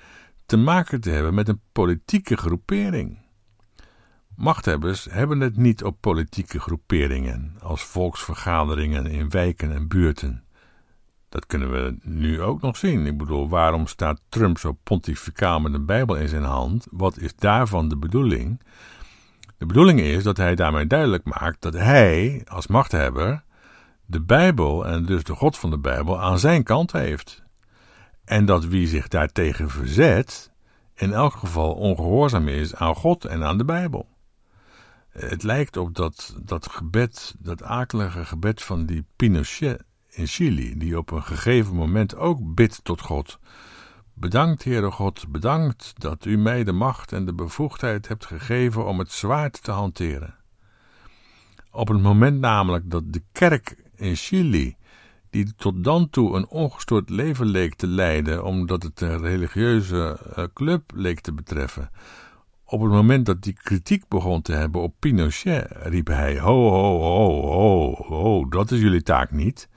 te 0.47 0.57
maken 0.57 1.01
te 1.01 1.11
hebben 1.11 1.35
met 1.35 1.49
een 1.49 1.61
politieke 1.73 2.37
groepering. 2.37 3.19
Machthebbers 4.41 5.05
hebben 5.11 5.41
het 5.41 5.57
niet 5.57 5.85
op 5.85 5.97
politieke 6.01 6.61
groeperingen 6.61 7.57
als 7.63 7.83
volksvergaderingen 7.83 9.07
in 9.07 9.31
wijken 9.31 9.73
en 9.73 9.89
buurten. 9.89 10.45
Dat 11.29 11.47
kunnen 11.47 11.73
we 11.73 11.97
nu 12.03 12.43
ook 12.43 12.61
nog 12.61 12.77
zien. 12.77 13.07
Ik 13.07 13.19
bedoel, 13.19 13.49
waarom 13.49 13.87
staat 13.87 14.21
Trump 14.29 14.59
zo 14.59 14.73
pontificaal 14.83 15.61
met 15.61 15.75
een 15.75 15.87
Bijbel 15.87 16.17
in 16.17 16.29
zijn 16.29 16.43
hand? 16.43 16.87
Wat 16.91 17.19
is 17.19 17.35
daarvan 17.35 17.89
de 17.89 17.97
bedoeling? 17.97 18.61
De 19.59 19.67
bedoeling 19.67 20.01
is 20.01 20.23
dat 20.23 20.37
hij 20.37 20.55
daarmee 20.55 20.87
duidelijk 20.87 21.25
maakt 21.25 21.63
dat 21.63 21.75
hij, 21.75 22.43
als 22.49 22.67
machthebber, 22.67 23.45
de 24.07 24.21
Bijbel 24.21 24.87
en 24.87 25.05
dus 25.05 25.25
de 25.25 25.35
God 25.35 25.59
van 25.59 25.71
de 25.71 25.79
Bijbel 25.79 26.21
aan 26.21 26.39
zijn 26.39 26.63
kant 26.63 26.93
heeft. 26.93 27.43
En 28.25 28.45
dat 28.45 28.65
wie 28.65 28.87
zich 28.87 29.09
daartegen 29.09 29.71
verzet, 29.71 30.53
in 30.95 31.13
elk 31.13 31.35
geval 31.35 31.75
ongehoorzaam 31.75 32.49
is 32.49 32.75
aan 32.75 32.95
God 32.95 33.25
en 33.25 33.45
aan 33.45 33.59
de 33.59 33.65
Bijbel. 33.65 34.10
Het 35.11 35.43
lijkt 35.43 35.77
op 35.77 35.95
dat, 35.95 36.37
dat 36.43 36.69
gebed, 36.69 37.35
dat 37.39 37.63
akelige 37.63 38.25
gebed 38.25 38.63
van 38.63 38.87
die 38.87 39.05
Pinochet 39.17 39.83
in 40.09 40.27
Chili, 40.27 40.79
die 40.79 40.99
op 40.99 41.11
een 41.11 41.23
gegeven 41.23 41.75
moment 41.75 42.17
ook 42.17 42.55
bidt 42.55 42.85
tot 42.85 43.01
God. 43.01 43.39
Bedankt, 44.15 44.65
Heere 44.65 44.91
God, 44.91 45.29
bedankt 45.29 45.93
dat 45.99 46.25
u 46.25 46.37
mij 46.37 46.65
de 46.65 46.73
macht 46.73 47.13
en 47.13 47.25
de 47.25 47.35
bevoegdheid 47.35 48.09
hebt 48.09 48.27
gegeven 48.27 48.87
om 48.87 48.99
het 48.99 49.13
zwaard 49.13 49.63
te 49.63 49.71
hanteren. 49.71 50.35
Op 51.71 51.89
het 51.89 52.01
moment 52.01 52.41
namelijk 52.41 52.91
dat 52.91 53.13
de 53.13 53.23
kerk 53.33 53.77
in 53.97 54.17
Chili, 54.17 54.77
die 55.31 55.55
tot 55.57 55.85
dan 55.85 56.11
toe 56.11 56.37
een 56.37 56.49
ongestoord 56.49 57.11
leven 57.11 57.47
leek 57.47 57.75
te 57.75 57.87
leiden, 57.87 58.45
omdat 58.45 58.83
het 58.83 59.01
een 59.01 59.19
religieuze 59.19 60.19
eh, 60.35 60.45
club 60.55 60.93
leek 60.95 61.21
te 61.21 61.33
betreffen, 61.33 61.91
op 62.71 62.81
het 62.81 62.91
moment 62.91 63.27
dat 63.27 63.43
die 63.43 63.53
kritiek 63.53 64.09
begon 64.09 64.43
te 64.43 64.53
hebben 64.53 64.81
op 64.81 64.95
Pinochet, 64.99 65.67
riep 65.71 66.07
hij: 66.07 66.39
Ho, 66.39 66.71
ho, 66.71 67.01
ho, 67.01 67.47
ho, 67.47 67.95
ho, 68.07 68.49
dat 68.49 68.71
is 68.71 68.81
jullie 68.81 69.03
taak 69.03 69.31
niet. 69.31 69.69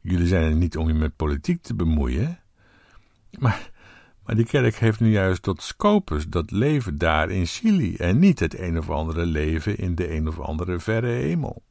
Jullie 0.00 0.26
zijn 0.26 0.42
er 0.42 0.56
niet 0.56 0.76
om 0.76 0.88
je 0.88 0.94
met 0.94 1.16
politiek 1.16 1.62
te 1.62 1.74
bemoeien. 1.74 2.38
Maar, 3.38 3.70
maar 4.24 4.36
die 4.36 4.44
kerk 4.44 4.76
heeft 4.76 5.00
nu 5.00 5.10
juist 5.10 5.42
tot 5.42 5.62
scopus 5.62 6.28
dat 6.28 6.50
leven 6.50 6.98
daar 6.98 7.30
in 7.30 7.46
Chili 7.46 7.96
en 7.96 8.18
niet 8.18 8.38
het 8.38 8.58
een 8.58 8.78
of 8.78 8.90
andere 8.90 9.26
leven 9.26 9.76
in 9.76 9.94
de 9.94 10.14
een 10.14 10.28
of 10.28 10.40
andere 10.40 10.78
verre 10.78 11.06
hemel. 11.06 11.62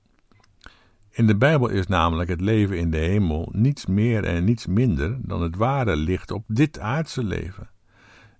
In 1.10 1.28
de 1.28 1.38
Bijbel 1.38 1.68
is 1.68 1.88
namelijk 1.88 2.30
het 2.30 2.42
leven 2.42 2.78
in 2.78 2.92
de 2.92 2.98
hemel 2.98 3.50
niets 3.52 3.86
meer 3.86 4.24
en 4.24 4.44
niets 4.44 4.66
minder 4.66 5.18
dan 5.22 5.42
het 5.42 5.56
ware 5.56 5.96
licht 5.96 6.32
op 6.32 6.44
dit 6.48 6.80
aardse 6.80 7.24
leven. 7.24 7.70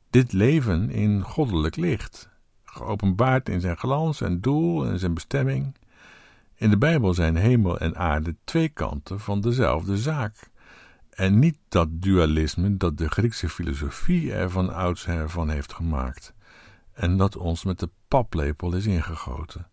Dit 0.10 0.34
leven 0.34 0.90
in 0.90 1.22
goddelijk 1.22 1.76
licht, 1.76 2.30
geopenbaard 2.66 3.50
in 3.50 3.62
zijn 3.62 3.78
glans 3.78 4.22
en 4.22 4.42
doel 4.42 4.86
en 4.86 5.00
zijn 5.00 5.14
bestemming. 5.14 5.76
In 6.56 6.70
de 6.70 6.78
Bijbel 6.78 7.14
zijn 7.14 7.36
hemel 7.36 7.80
en 7.80 7.96
aarde 7.96 8.36
twee 8.44 8.70
kanten 8.70 9.20
van 9.20 9.42
dezelfde 9.42 9.98
zaak. 9.98 10.50
En 11.10 11.40
niet 11.40 11.58
dat 11.68 11.88
dualisme 11.92 12.78
dat 12.78 12.98
de 12.98 13.10
Griekse 13.10 13.50
filosofie 13.50 14.34
er 14.34 14.50
van 14.50 14.74
oudsher 14.74 15.30
van 15.30 15.50
heeft 15.50 15.74
gemaakt. 15.74 16.34
En 16.94 17.18
dat 17.18 17.38
ons 17.38 17.64
met 17.64 17.80
de 17.80 17.90
paplepel 18.08 18.76
is 18.76 18.86
ingegoten. 18.86 19.68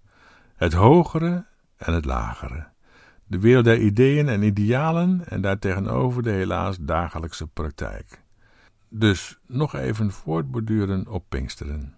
Het 0.57 0.73
hogere 0.73 1.47
en 1.77 1.95
het 1.95 2.05
lagere. 2.05 2.67
De 3.25 3.39
wereld 3.39 3.65
der 3.65 3.79
ideeën 3.79 4.29
en 4.29 4.43
idealen 4.43 5.29
en 5.29 5.41
daartegenover 5.41 6.23
de 6.23 6.31
helaas 6.31 6.77
dagelijkse 6.81 7.47
praktijk. 7.47 8.25
Dus 8.89 9.39
nog 9.47 9.75
even 9.75 10.13
voortborduren 10.13 11.09
op 11.09 11.25
Pinksteren. 11.29 11.95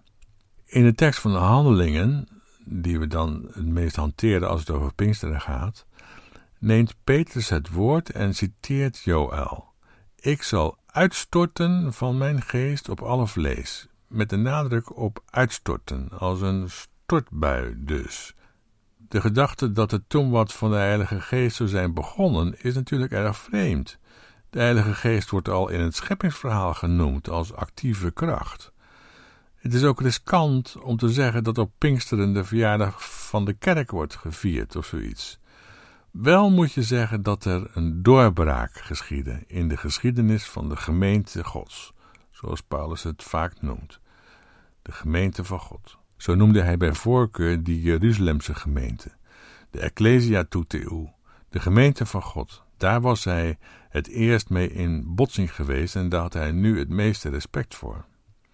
In 0.65 0.83
de 0.83 0.93
tekst 0.93 1.19
van 1.19 1.31
de 1.31 1.37
handelingen 1.37 2.27
die 2.65 2.99
we 2.99 3.07
dan 3.07 3.47
het 3.51 3.65
meest 3.65 3.95
hanteren 3.95 4.49
als 4.49 4.59
het 4.59 4.69
over 4.69 4.93
Pinksteren 4.93 5.41
gaat, 5.41 5.85
neemt 6.59 6.95
Petrus 7.03 7.49
het 7.49 7.69
woord 7.69 8.09
en 8.09 8.35
citeert 8.35 8.99
Joël. 8.99 9.67
Ik 10.15 10.43
zal 10.43 10.77
uitstorten 10.85 11.93
van 11.93 12.17
mijn 12.17 12.41
geest 12.41 12.89
op 12.89 13.01
alle 13.01 13.27
vlees, 13.27 13.87
met 14.07 14.29
de 14.29 14.37
nadruk 14.37 14.97
op 14.97 15.23
uitstorten, 15.29 16.09
als 16.09 16.41
een 16.41 16.69
stortbui 16.69 17.73
dus. 17.77 18.35
De 18.97 19.21
gedachte 19.21 19.71
dat 19.71 19.91
het 19.91 20.09
toen 20.09 20.29
wat 20.29 20.53
van 20.53 20.69
de 20.71 20.77
Heilige 20.77 21.21
Geest 21.21 21.55
zou 21.55 21.69
zijn 21.69 21.93
begonnen, 21.93 22.63
is 22.63 22.75
natuurlijk 22.75 23.11
erg 23.11 23.37
vreemd. 23.37 23.99
De 24.49 24.59
Heilige 24.59 24.93
Geest 24.93 25.29
wordt 25.29 25.49
al 25.49 25.69
in 25.69 25.79
het 25.79 25.95
scheppingsverhaal 25.95 26.73
genoemd 26.73 27.29
als 27.29 27.53
actieve 27.53 28.11
kracht. 28.11 28.71
Het 29.55 29.73
is 29.73 29.83
ook 29.83 30.01
riskant 30.01 30.75
om 30.81 30.97
te 30.97 31.09
zeggen 31.09 31.43
dat 31.43 31.57
op 31.57 31.71
Pinksteren 31.77 32.33
de 32.33 32.43
verjaardag 32.43 33.27
van 33.27 33.45
de 33.45 33.53
kerk 33.53 33.91
wordt 33.91 34.15
gevierd 34.15 34.75
of 34.75 34.85
zoiets. 34.85 35.39
Wel 36.11 36.49
moet 36.49 36.73
je 36.73 36.83
zeggen 36.83 37.23
dat 37.23 37.45
er 37.45 37.71
een 37.73 38.03
doorbraak 38.03 38.77
geschiedde 38.79 39.43
in 39.47 39.67
de 39.67 39.77
geschiedenis 39.77 40.43
van 40.43 40.69
de 40.69 40.75
gemeente 40.75 41.43
Gods, 41.43 41.93
zoals 42.31 42.61
Paulus 42.61 43.03
het 43.03 43.23
vaak 43.23 43.61
noemt. 43.61 43.99
De 44.81 44.91
gemeente 44.91 45.43
van 45.43 45.59
God. 45.59 45.97
Zo 46.17 46.35
noemde 46.35 46.61
hij 46.61 46.77
bij 46.77 46.93
voorkeur 46.93 47.63
die 47.63 47.81
Jeruzalemse 47.81 48.55
gemeente, 48.55 49.11
de 49.69 49.79
Ecclesia 49.79 50.43
Tuteu, 50.43 51.07
de 51.49 51.59
gemeente 51.59 52.05
van 52.05 52.21
God. 52.21 52.63
Daar 52.77 53.01
was 53.01 53.23
hij 53.23 53.57
het 53.89 54.07
eerst 54.07 54.49
mee 54.49 54.71
in 54.71 55.15
botsing 55.15 55.55
geweest 55.55 55.95
en 55.95 56.09
daar 56.09 56.21
had 56.21 56.33
hij 56.33 56.51
nu 56.51 56.79
het 56.79 56.89
meeste 56.89 57.29
respect 57.29 57.75
voor. 57.75 58.05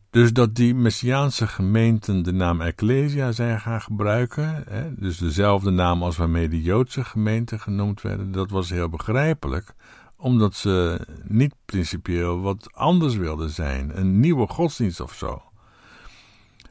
Dus 0.09 0.33
dat 0.33 0.55
die 0.55 0.75
Messiaanse 0.75 1.47
gemeenten 1.47 2.23
de 2.23 2.31
naam 2.31 2.61
Ecclesia 2.61 3.31
zijn 3.31 3.59
gaan 3.59 3.81
gebruiken, 3.81 4.63
hè, 4.67 4.93
dus 4.95 5.17
dezelfde 5.17 5.71
naam 5.71 6.03
als 6.03 6.17
waarmee 6.17 6.49
de 6.49 6.61
Joodse 6.61 7.03
gemeenten 7.03 7.59
genoemd 7.59 8.01
werden, 8.01 8.31
dat 8.31 8.49
was 8.49 8.69
heel 8.69 8.89
begrijpelijk, 8.89 9.73
omdat 10.17 10.55
ze 10.55 11.07
niet 11.23 11.55
principieel 11.65 12.41
wat 12.41 12.73
anders 12.73 13.15
wilden 13.15 13.49
zijn, 13.49 13.97
een 13.99 14.19
nieuwe 14.19 14.47
godsdienst 14.47 14.99
of 14.99 15.13
zo. 15.13 15.43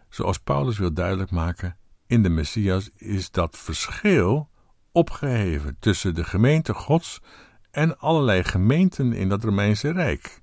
Zoals 0.09 0.39
Paulus 0.39 0.79
wil 0.79 0.93
duidelijk 0.93 1.31
maken, 1.31 1.77
in 2.07 2.23
de 2.23 2.29
Messias 2.29 2.91
is 2.97 3.31
dat 3.31 3.59
verschil 3.59 4.49
opgeheven 4.93 5.77
tussen 5.79 6.15
de 6.15 6.25
gemeente 6.25 6.75
Gods 6.75 7.21
en 7.75 7.99
allerlei 7.99 8.45
gemeenten 8.45 9.13
in 9.13 9.29
dat 9.29 9.45
Romeinse 9.45 9.91
Rijk. 9.93 10.43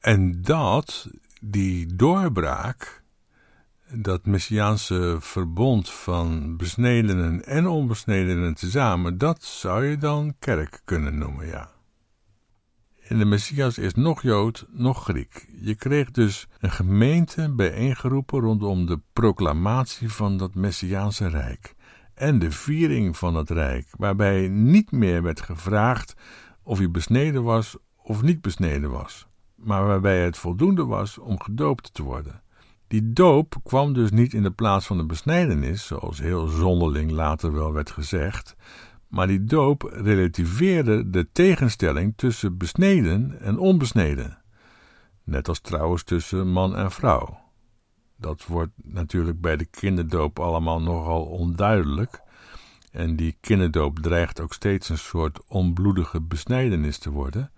En 0.00 0.42
dat 0.42 1.08
die 1.40 1.94
doorbraak, 1.94 3.02
dat 3.92 4.26
messiaanse 4.26 5.16
verbond 5.20 5.90
van 5.90 6.56
besnedenen 6.56 7.44
en 7.44 7.66
onbesnedenen 7.66 8.54
tezamen, 8.54 9.18
dat 9.18 9.42
zou 9.42 9.84
je 9.84 9.98
dan 9.98 10.34
kerk 10.38 10.80
kunnen 10.84 11.18
noemen, 11.18 11.46
ja. 11.46 11.72
In 13.08 13.18
de 13.18 13.24
Messias 13.24 13.78
is 13.78 13.94
nog 13.94 14.22
Jood, 14.22 14.66
nog 14.70 15.02
Griek. 15.02 15.48
Je 15.60 15.74
kreeg 15.74 16.10
dus 16.10 16.46
een 16.60 16.70
gemeente 16.70 17.54
bijeengeroepen 17.54 18.40
rondom 18.40 18.86
de 18.86 19.00
proclamatie 19.12 20.12
van 20.12 20.36
dat 20.36 20.54
Messiaanse 20.54 21.28
Rijk 21.28 21.74
en 22.14 22.38
de 22.38 22.50
viering 22.50 23.16
van 23.16 23.34
het 23.34 23.50
Rijk, 23.50 23.86
waarbij 23.96 24.48
niet 24.48 24.92
meer 24.92 25.22
werd 25.22 25.40
gevraagd 25.40 26.14
of 26.62 26.78
je 26.78 26.90
besneden 26.90 27.42
was 27.42 27.76
of 27.96 28.22
niet 28.22 28.40
besneden 28.40 28.90
was 28.90 29.26
maar 29.64 29.86
waarbij 29.86 30.24
het 30.24 30.38
voldoende 30.38 30.84
was 30.84 31.18
om 31.18 31.42
gedoopt 31.42 31.94
te 31.94 32.02
worden. 32.02 32.42
Die 32.86 33.12
doop 33.12 33.54
kwam 33.62 33.92
dus 33.92 34.10
niet 34.10 34.34
in 34.34 34.42
de 34.42 34.50
plaats 34.50 34.86
van 34.86 34.96
de 34.96 35.04
besnijdenis, 35.04 35.86
zoals 35.86 36.18
heel 36.18 36.46
zonderling 36.46 37.10
later 37.10 37.52
wel 37.52 37.72
werd 37.72 37.90
gezegd, 37.90 38.56
maar 39.08 39.26
die 39.26 39.44
doop 39.44 39.82
relativeerde 39.92 41.10
de 41.10 41.28
tegenstelling 41.32 42.12
tussen 42.16 42.56
besneden 42.56 43.40
en 43.40 43.58
onbesneden. 43.58 44.38
Net 45.24 45.48
als 45.48 45.60
trouwens 45.60 46.02
tussen 46.02 46.48
man 46.48 46.76
en 46.76 46.90
vrouw. 46.90 47.43
Dat 48.24 48.46
wordt 48.46 48.72
natuurlijk 48.82 49.40
bij 49.40 49.56
de 49.56 49.64
kinderdoop 49.64 50.38
allemaal 50.38 50.80
nogal 50.80 51.24
onduidelijk. 51.24 52.20
En 52.92 53.16
die 53.16 53.36
kinderdoop 53.40 53.98
dreigt 53.98 54.40
ook 54.40 54.52
steeds 54.52 54.88
een 54.88 54.98
soort 54.98 55.40
onbloedige 55.46 56.20
besnijdenis 56.20 56.98
te 56.98 57.10
worden. 57.10 57.50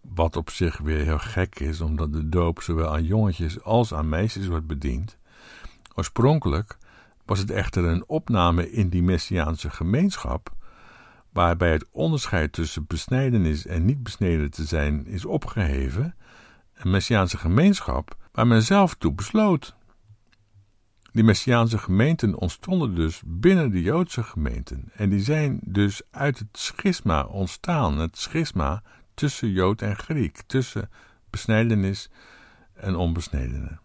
Wat 0.00 0.36
op 0.36 0.50
zich 0.50 0.78
weer 0.78 1.04
heel 1.04 1.18
gek 1.18 1.60
is, 1.60 1.80
omdat 1.80 2.12
de 2.12 2.28
doop 2.28 2.62
zowel 2.62 2.92
aan 2.92 3.04
jongetjes 3.04 3.62
als 3.62 3.94
aan 3.94 4.08
meisjes 4.08 4.46
wordt 4.46 4.66
bediend. 4.66 5.18
Oorspronkelijk 5.94 6.76
was 7.24 7.38
het 7.38 7.50
echter 7.50 7.84
een 7.84 8.04
opname 8.06 8.72
in 8.72 8.88
die 8.88 9.02
messiaanse 9.02 9.70
gemeenschap, 9.70 10.54
waarbij 11.30 11.72
het 11.72 11.86
onderscheid 11.90 12.52
tussen 12.52 12.86
besnijdenis 12.86 13.66
en 13.66 13.84
niet 13.84 14.02
besneden 14.02 14.50
te 14.50 14.64
zijn 14.64 15.06
is 15.06 15.24
opgeheven, 15.24 16.14
een 16.74 16.90
messiaanse 16.90 17.38
gemeenschap 17.38 18.16
waar 18.32 18.46
men 18.46 18.62
zelf 18.62 18.94
toe 18.94 19.12
besloot. 19.12 19.74
Die 21.12 21.24
messiaanse 21.24 21.78
gemeenten 21.78 22.38
ontstonden 22.38 22.94
dus 22.94 23.22
binnen 23.26 23.70
de 23.70 23.82
Joodse 23.82 24.22
gemeenten 24.22 24.90
en 24.92 25.08
die 25.08 25.20
zijn 25.20 25.60
dus 25.64 26.02
uit 26.10 26.38
het 26.38 26.48
schisma 26.52 27.24
ontstaan, 27.24 27.98
het 27.98 28.18
schisma 28.18 28.82
tussen 29.14 29.50
Jood 29.50 29.82
en 29.82 29.96
Griek, 29.96 30.42
tussen 30.46 30.90
besnijdenis 31.30 32.10
en 32.74 32.94
onbesnedenen. 32.94 33.80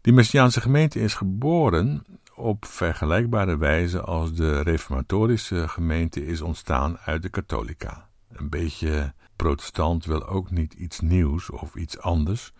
Die 0.00 0.12
Messiaanse 0.12 0.60
gemeente 0.60 1.00
is 1.00 1.14
geboren 1.14 2.04
op 2.34 2.64
vergelijkbare 2.64 3.56
wijze 3.56 4.00
als 4.00 4.34
de 4.34 4.60
reformatorische 4.60 5.68
gemeente 5.68 6.26
is 6.26 6.40
ontstaan 6.40 6.98
uit 6.98 7.22
de 7.22 7.28
katholica. 7.28 8.08
Een 8.32 8.48
beetje 8.48 9.14
protestant 9.36 10.04
wil 10.04 10.26
ook 10.26 10.50
niet 10.50 10.74
iets 10.74 11.00
nieuws 11.00 11.50
of 11.50 11.74
iets 11.74 11.98
anders. 11.98 12.52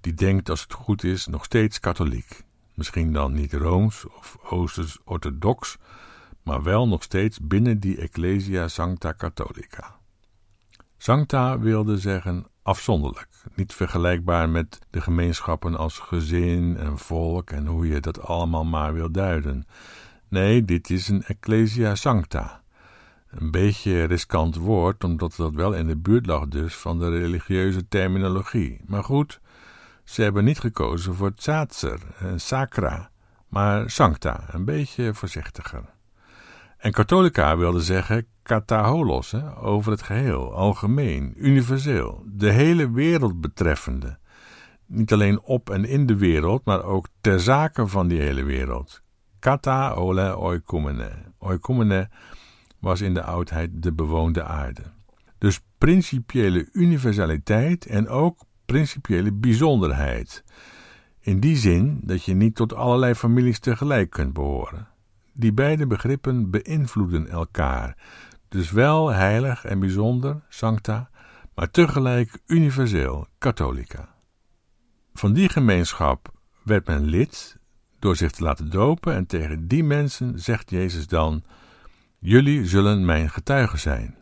Die 0.00 0.14
denkt 0.14 0.50
als 0.50 0.62
het 0.62 0.72
goed 0.72 1.04
is 1.04 1.26
nog 1.26 1.44
steeds 1.44 1.80
katholiek. 1.80 2.46
Misschien 2.78 3.12
dan 3.12 3.32
niet 3.32 3.52
rooms 3.52 4.06
of 4.06 4.38
oosters 4.42 4.98
orthodox, 5.04 5.78
maar 6.42 6.62
wel 6.62 6.88
nog 6.88 7.02
steeds 7.02 7.38
binnen 7.40 7.80
die 7.80 7.96
Ecclesia 7.96 8.68
Sancta 8.68 9.14
Catholica. 9.14 9.96
Sancta 10.96 11.58
wilde 11.58 11.98
zeggen 11.98 12.46
afzonderlijk, 12.62 13.28
niet 13.54 13.74
vergelijkbaar 13.74 14.48
met 14.48 14.78
de 14.90 15.00
gemeenschappen 15.00 15.76
als 15.76 15.98
gezin 15.98 16.76
en 16.76 16.98
volk 16.98 17.50
en 17.50 17.66
hoe 17.66 17.88
je 17.88 18.00
dat 18.00 18.20
allemaal 18.22 18.64
maar 18.64 18.94
wil 18.94 19.10
duiden. 19.10 19.66
Nee, 20.28 20.64
dit 20.64 20.90
is 20.90 21.08
een 21.08 21.22
Ecclesia 21.22 21.94
Sancta. 21.94 22.62
Een 23.30 23.50
beetje 23.50 24.04
riskant 24.04 24.56
woord, 24.56 25.04
omdat 25.04 25.34
dat 25.36 25.54
wel 25.54 25.72
in 25.72 25.86
de 25.86 25.96
buurt 25.96 26.26
lag 26.26 26.48
dus 26.48 26.74
van 26.74 26.98
de 26.98 27.08
religieuze 27.08 27.88
terminologie. 27.88 28.80
Maar 28.86 29.04
goed, 29.04 29.40
ze 30.08 30.22
hebben 30.22 30.44
niet 30.44 30.58
gekozen 30.58 31.14
voor 31.14 31.34
Tsaatser 31.34 32.00
en 32.18 32.40
Sacra, 32.40 33.10
maar 33.48 33.90
Sancta, 33.90 34.44
een 34.50 34.64
beetje 34.64 35.14
voorzichtiger. 35.14 35.84
En 36.78 36.92
katholica 36.92 37.56
wilde 37.56 37.80
zeggen 37.80 38.26
kataholos, 38.42 39.30
hè, 39.30 39.58
over 39.58 39.92
het 39.92 40.02
geheel, 40.02 40.54
algemeen, 40.54 41.32
universeel, 41.36 42.22
de 42.26 42.50
hele 42.50 42.90
wereld 42.90 43.40
betreffende. 43.40 44.18
Niet 44.86 45.12
alleen 45.12 45.40
op 45.40 45.70
en 45.70 45.84
in 45.84 46.06
de 46.06 46.16
wereld, 46.16 46.64
maar 46.64 46.84
ook 46.84 47.08
ter 47.20 47.40
zake 47.40 47.86
van 47.86 48.08
die 48.08 48.20
hele 48.20 48.42
wereld. 48.42 49.02
Kata 49.38 49.90
ole 49.90 50.36
oikumene. 50.38 51.10
Oikumene 51.38 52.08
was 52.78 53.00
in 53.00 53.14
de 53.14 53.22
oudheid 53.22 53.82
de 53.82 53.92
bewoonde 53.92 54.44
aarde. 54.44 54.82
Dus 55.38 55.60
principiële 55.78 56.68
universaliteit 56.72 57.86
en 57.86 58.08
ook 58.08 58.46
principiële 58.72 59.32
bijzonderheid. 59.32 60.44
In 61.20 61.40
die 61.40 61.56
zin 61.56 62.00
dat 62.02 62.24
je 62.24 62.34
niet 62.34 62.54
tot 62.54 62.74
allerlei 62.74 63.14
families 63.14 63.58
tegelijk 63.58 64.10
kunt 64.10 64.32
behoren. 64.32 64.88
Die 65.32 65.52
beide 65.52 65.86
begrippen 65.86 66.50
beïnvloeden 66.50 67.28
elkaar, 67.28 67.96
dus 68.48 68.70
wel 68.70 69.08
heilig 69.08 69.64
en 69.64 69.80
bijzonder, 69.80 70.42
sancta, 70.48 71.10
maar 71.54 71.70
tegelijk 71.70 72.38
universeel, 72.46 73.26
katholica. 73.38 74.14
Van 75.14 75.32
die 75.32 75.48
gemeenschap 75.48 76.32
werd 76.62 76.86
men 76.86 77.04
lid 77.04 77.58
door 77.98 78.16
zich 78.16 78.30
te 78.30 78.42
laten 78.42 78.70
dopen 78.70 79.14
en 79.14 79.26
tegen 79.26 79.68
die 79.68 79.84
mensen 79.84 80.38
zegt 80.40 80.70
Jezus 80.70 81.06
dan, 81.06 81.42
jullie 82.18 82.66
zullen 82.66 83.04
mijn 83.04 83.30
getuigen 83.30 83.78
zijn. 83.78 84.17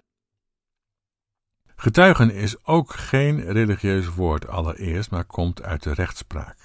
Getuigen 1.76 2.34
is 2.34 2.64
ook 2.64 2.92
geen 2.92 3.40
religieus 3.40 4.06
woord 4.06 4.48
allereerst, 4.48 5.10
maar 5.10 5.24
komt 5.24 5.62
uit 5.62 5.82
de 5.82 5.92
rechtspraak. 5.92 6.56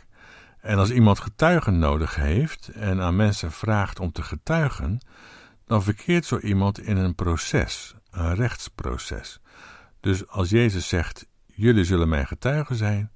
En 0.62 0.78
als 0.78 0.92
iemand 0.92 1.20
getuigen 1.20 1.80
nodig 1.80 2.16
heeft 2.16 2.68
en 2.68 3.02
aan 3.02 3.16
mensen 3.16 3.52
vraagt 3.52 4.00
om 4.00 4.12
te 4.12 4.22
getuigen, 4.22 5.00
dan 5.66 5.84
verkeert 5.84 6.26
zo 6.26 6.40
iemand 6.40 6.80
in 6.80 6.98
een 6.98 7.16
proces, 7.16 7.96
een 8.12 8.36
rechtsproces. 8.36 9.40
Dus 10.00 10.28
als 10.28 10.50
Jezus 10.50 10.88
zegt: 10.88 11.28
Jullie 11.46 11.84
zullen 11.84 12.10
mijn 12.10 12.28
getuigen 12.28 12.76
zijn, 12.76 13.12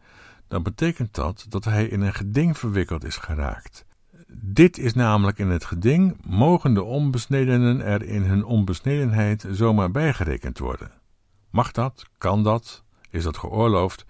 dan 0.48 0.64
betekent 0.64 1.14
dat 1.14 1.46
dat 1.50 1.66
hij 1.66 1.86
in 1.86 2.02
een 2.02 2.14
geding 2.14 2.58
verwikkeld 2.58 3.04
is 3.04 3.18
geraakt. 3.18 3.86
Dit 4.28 4.78
is 4.78 4.94
namelijk 4.94 5.38
in 5.38 5.50
het 5.50 5.66
geding: 5.66 6.18
mogen 6.26 6.74
de 6.74 6.84
onbesnedenen 6.84 7.82
er 7.82 8.04
in 8.04 8.22
hun 8.22 8.46
onbesnedenheid 8.46 9.46
zomaar 9.52 9.92
bijgerekend 9.92 10.58
worden? 10.60 10.92
Mag 11.56 11.72
dat? 11.72 12.06
Kan 12.18 12.44
dat? 12.44 12.84
Is 13.10 13.24
dat 13.24 13.38
geoorloofd? 13.38 14.06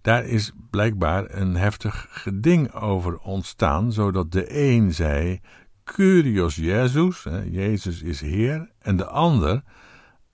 Daar 0.00 0.24
is 0.24 0.52
blijkbaar 0.70 1.24
een 1.28 1.54
heftig 1.54 2.06
geding 2.10 2.72
over 2.74 3.18
ontstaan, 3.18 3.92
zodat 3.92 4.32
de 4.32 4.72
een 4.72 4.94
zei: 4.94 5.40
Curios 5.84 6.56
Jezus, 6.56 7.26
Jezus 7.50 8.02
is 8.02 8.20
Heer, 8.20 8.70
en 8.78 8.96
de 8.96 9.06
ander 9.06 9.62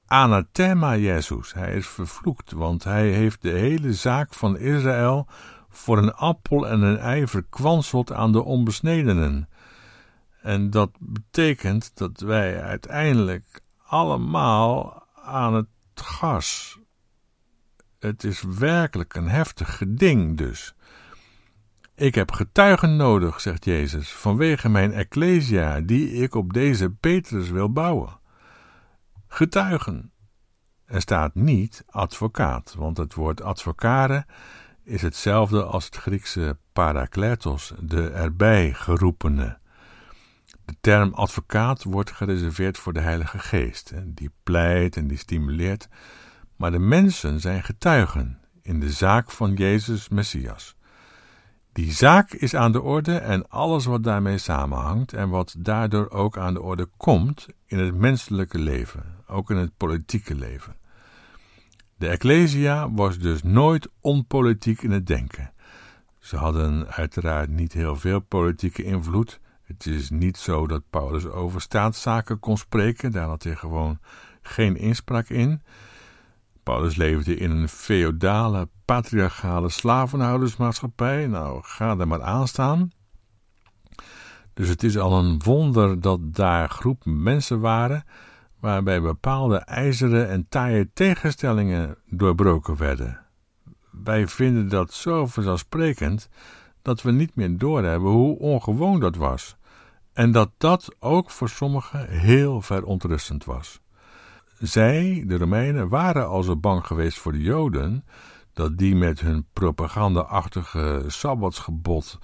Anathema 0.07 0.97
Jezus, 0.97 1.53
hij 1.53 1.75
is 1.75 1.87
vervloekt, 1.87 2.53
want 2.53 2.85
hij 2.85 3.09
heeft 3.09 3.43
de 3.43 3.51
hele 3.51 3.93
zaak 3.93 4.35
van 4.35 4.59
Israël 4.59 5.27
voor 5.69 5.99
een 5.99 6.15
appel 6.15 6.69
en 6.69 6.83
een 6.83 6.99
ei 6.99 7.27
verkwanseld 7.27 8.13
aan 8.13 8.33
de 8.33 8.43
onbesnedenen. 8.43 9.49
En 10.43 10.71
dat 10.71 10.91
betekent 10.99 11.91
dat 11.95 12.21
wij 12.21 12.63
uiteindelijk 12.63 13.61
allemaal 13.87 15.03
aan 15.15 15.55
het 15.55 15.67
gas. 16.01 16.79
Het 17.99 18.25
is 18.25 18.43
werkelijk 18.43 19.15
een 19.15 19.29
heftig 19.29 19.77
geding 19.77 20.37
dus. 20.37 20.75
Ik 21.95 22.15
heb 22.15 22.33
getuigen 22.33 22.97
nodig, 22.97 23.41
zegt 23.41 23.65
Jezus, 23.65 24.13
vanwege 24.13 24.69
mijn 24.69 24.93
ecclesia, 24.93 25.81
die 25.81 26.13
ik 26.13 26.35
op 26.35 26.53
deze 26.53 26.91
Petrus 26.91 27.51
wil 27.51 27.73
bouwen. 27.73 28.21
Getuigen. 29.29 30.13
Er 30.85 31.01
staat 31.01 31.35
niet 31.35 31.85
advocaat, 31.87 32.75
want 32.75 32.97
het 32.97 33.15
woord 33.15 33.43
advocare 33.43 34.27
is 34.85 35.03
hetzelfde 35.03 35.65
als 35.65 35.85
het 35.85 35.97
Griekse 35.97 36.59
parakletos, 36.73 37.73
de 37.81 38.11
erbij 38.11 38.73
geroepene. 38.73 39.59
De 40.67 40.77
term 40.81 41.15
advocaat 41.15 41.83
wordt 41.83 42.11
gereserveerd 42.11 42.79
voor 42.79 42.93
de 42.93 43.01
Heilige 43.01 43.39
Geest, 43.39 43.93
die 44.05 44.31
pleit 44.43 44.97
en 44.97 45.07
die 45.07 45.19
stimuleert, 45.19 45.89
maar 46.57 46.71
de 46.71 46.79
mensen 46.79 47.41
zijn 47.41 47.63
getuigen 47.63 48.39
in 48.63 48.81
de 48.81 48.91
zaak 48.91 49.31
van 49.31 49.55
Jezus 49.55 50.09
Messias. 50.09 50.77
Die 51.73 51.93
zaak 51.93 52.33
is 52.33 52.55
aan 52.55 52.73
de 52.73 52.83
orde 52.83 53.17
en 53.17 53.49
alles 53.49 53.85
wat 53.85 54.05
daarmee 54.05 54.39
samenhangt 54.39 55.13
en 55.13 55.29
wat 55.29 55.55
daardoor 55.59 56.11
ook 56.11 56.39
aan 56.39 56.55
de 56.55 56.63
orde 56.63 56.89
komt 56.97 57.47
in 57.67 57.79
het 57.79 57.95
menselijke 57.95 58.59
leven, 58.59 59.05
ook 59.27 59.51
in 59.51 59.57
het 59.57 59.77
politieke 59.77 60.35
leven. 60.35 60.77
De 61.97 62.09
Ecclesia 62.09 62.91
was 62.93 63.19
dus 63.19 63.43
nooit 63.43 63.89
onpolitiek 64.01 64.83
in 64.83 64.91
het 64.91 65.07
denken. 65.07 65.53
Ze 66.19 66.37
hadden 66.37 66.87
uiteraard 66.87 67.49
niet 67.49 67.73
heel 67.73 67.97
veel 67.97 68.21
politieke 68.21 68.85
invloed. 68.85 69.41
Het 69.67 69.87
is 69.87 70.11
niet 70.11 70.37
zo 70.37 70.67
dat 70.67 70.83
Paulus 70.91 71.27
over 71.27 71.61
staatszaken 71.61 72.39
kon 72.39 72.57
spreken, 72.57 73.13
daar 73.13 73.29
had 73.29 73.43
hij 73.43 73.55
gewoon 73.55 73.99
geen 74.43 74.77
inspraak 74.77 75.29
in. 75.29 75.63
Paulus 76.63 76.97
leefde 76.97 77.37
in 77.37 77.51
een 77.51 77.69
feodale, 77.69 78.69
patriarchale 78.85 79.69
slavenhoudersmaatschappij. 79.69 81.27
Nou, 81.27 81.61
ga 81.63 81.99
er 81.99 82.09
maar 82.09 82.23
aan 82.23 82.49
staan. 82.49 82.91
Dus 84.55 84.69
het 84.69 84.83
is 84.83 84.99
al 84.99 85.19
een 85.19 85.41
wonder 85.45 86.01
dat 86.01 86.35
daar 86.35 86.69
groepen 86.69 87.23
mensen 87.23 87.61
waren 87.61 88.05
waarbij 88.61 89.01
bepaalde 89.01 89.57
ijzeren 89.57 90.29
en 90.29 90.47
taaie 90.49 90.91
tegenstellingen 90.93 91.97
doorbroken 92.11 92.77
werden. 92.77 93.21
Wij 93.91 94.29
vinden 94.29 94.69
dat 94.69 94.93
zo 94.93 95.27
vanzelfsprekend 95.27 96.29
dat 96.87 97.03
we 97.03 97.11
niet 97.11 97.35
meer 97.35 97.59
doorhebben 97.59 98.11
hoe 98.11 98.39
ongewoon 98.39 99.01
dat 99.01 99.17
was 99.17 99.57
en 100.13 100.33
dat 100.33 100.51
dat 100.59 100.95
ook 100.99 101.31
voor 101.31 101.49
sommigen 101.49 102.09
heel 102.09 102.61
verontrustend 102.61 103.45
was. 103.45 103.81
Zij, 104.59 105.25
de 105.27 105.37
Romeinen, 105.37 105.89
waren 105.89 106.29
al 106.29 106.43
zo 106.43 106.57
bang 106.57 106.87
geweest 106.87 107.19
voor 107.19 107.33
de 107.33 107.43
Joden 107.43 108.05
dat 108.53 108.79
die 108.79 108.95
met 108.95 109.21
hun 109.21 109.47
propaganda-achtige 109.53 111.05
sabbatsgebod 111.07 112.19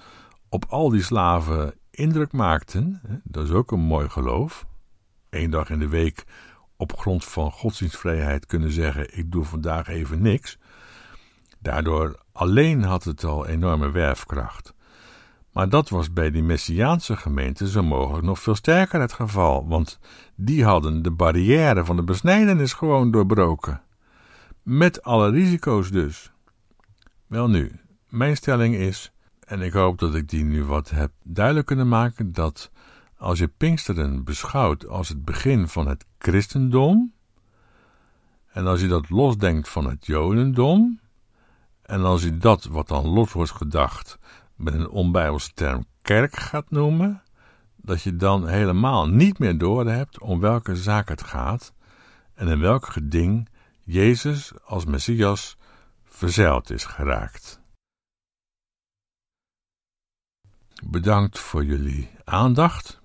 op 0.49 0.65
al 0.69 0.89
die 0.89 1.03
slaven 1.03 1.75
indruk 1.91 2.33
maakten. 2.33 3.01
Dat 3.25 3.45
is 3.45 3.53
ook 3.53 3.73
een 3.73 3.81
mooi 3.81 4.09
geloof. 4.09 4.67
Eén 5.31 5.51
dag 5.51 5.71
in 5.71 5.79
de 5.79 5.89
week 5.89 6.25
op 6.77 6.99
grond 6.99 7.25
van 7.25 7.53
godsdienstvrijheid 7.53 8.47
kunnen 8.47 8.71
zeggen: 8.71 9.19
Ik 9.19 9.33
doe 9.33 9.45
vandaag 9.45 9.89
even 9.89 10.23
niks. 10.23 10.59
Daardoor 11.63 12.23
alleen 12.33 12.83
had 12.83 13.05
het 13.05 13.25
al 13.25 13.47
enorme 13.47 13.91
werfkracht. 13.91 14.75
Maar 15.53 15.69
dat 15.69 15.89
was 15.89 16.13
bij 16.13 16.31
die 16.31 16.43
Messiaanse 16.43 17.17
gemeenten 17.17 17.67
zo 17.67 17.83
mogelijk 17.83 18.25
nog 18.25 18.39
veel 18.39 18.55
sterker 18.55 19.01
het 19.01 19.13
geval, 19.13 19.69
want 19.69 19.99
die 20.35 20.65
hadden 20.65 21.03
de 21.03 21.11
barrière 21.11 21.85
van 21.85 21.97
de 21.97 22.03
besnijdenis 22.03 22.73
gewoon 22.73 23.11
doorbroken. 23.11 23.83
Met 24.63 25.03
alle 25.03 25.31
risico's 25.31 25.91
dus. 25.91 26.33
Welnu, 27.27 27.81
mijn 28.09 28.37
stelling 28.37 28.75
is, 28.75 29.13
en 29.41 29.61
ik 29.61 29.73
hoop 29.73 29.99
dat 29.99 30.15
ik 30.15 30.29
die 30.29 30.45
nu 30.45 30.65
wat 30.65 30.91
heb 30.91 31.11
duidelijk 31.23 31.67
kunnen 31.67 31.89
maken, 31.89 32.33
dat 32.33 32.71
als 33.17 33.39
je 33.39 33.49
Pinksteren 33.49 34.25
beschouwt 34.25 34.87
als 34.87 35.09
het 35.09 35.25
begin 35.25 35.69
van 35.69 35.89
het 35.89 36.05
christendom, 36.19 37.13
en 38.53 38.67
als 38.67 38.81
je 38.81 38.89
dat 38.89 39.11
losdenkt 39.11 39.69
van 39.69 39.89
het 39.89 40.07
jodendom, 40.07 41.01
en 41.93 42.05
als 42.05 42.23
je 42.23 42.37
dat 42.39 42.65
wat 42.65 42.89
dan 42.89 43.07
los 43.07 43.33
wordt 43.33 43.51
gedacht 43.51 44.19
met 44.55 44.75
een 44.75 44.89
onbijbelse 44.89 45.53
term 45.53 45.85
kerk 46.03 46.37
gaat 46.37 46.71
noemen, 46.71 47.23
dat 47.77 48.03
je 48.03 48.17
dan 48.17 48.49
helemaal 48.49 49.09
niet 49.09 49.39
meer 49.39 49.59
doorhebt 49.59 50.21
om 50.21 50.41
welke 50.41 50.77
zaak 50.77 51.09
het 51.09 51.23
gaat 51.23 51.73
en 52.35 52.49
in 52.49 52.61
welk 52.61 52.87
geding 52.87 53.49
Jezus 53.81 54.53
als 54.65 54.85
Messias 54.85 55.57
verzeild 56.05 56.71
is 56.71 56.85
geraakt. 56.85 57.61
Bedankt 60.85 61.39
voor 61.39 61.65
jullie 61.65 62.11
aandacht. 62.25 63.01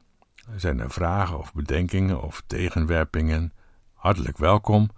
Zijn 0.55 0.79
er 0.79 0.91
vragen 0.91 1.37
of 1.37 1.53
bedenkingen 1.53 2.21
of 2.21 2.43
tegenwerpingen? 2.47 3.53
Hartelijk 3.93 4.37
welkom. 4.37 4.89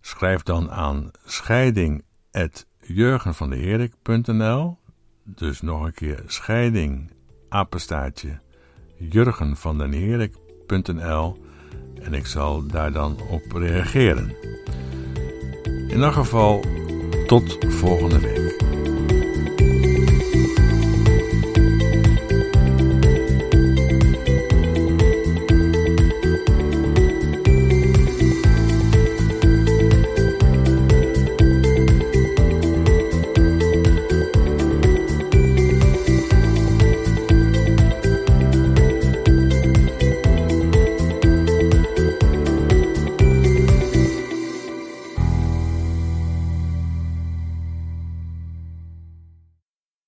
Schrijf 0.00 0.42
dan 0.42 0.70
aan 0.70 1.10
scheiding.jurgenvandeherik.nl 2.82 4.78
Dus 5.24 5.60
nog 5.60 5.84
een 5.84 5.94
keer 5.94 6.22
scheiding, 6.26 7.10
apenstaartje, 7.48 8.38
jurgenvandenherik.nl 8.96 11.36
en 12.02 12.14
ik 12.14 12.26
zal 12.26 12.66
daar 12.66 12.92
dan 12.92 13.16
op 13.30 13.52
reageren. 13.52 14.34
In 15.88 16.02
elk 16.02 16.12
geval, 16.12 16.64
tot 17.26 17.58
volgende 17.68 18.20
week. 18.20 18.60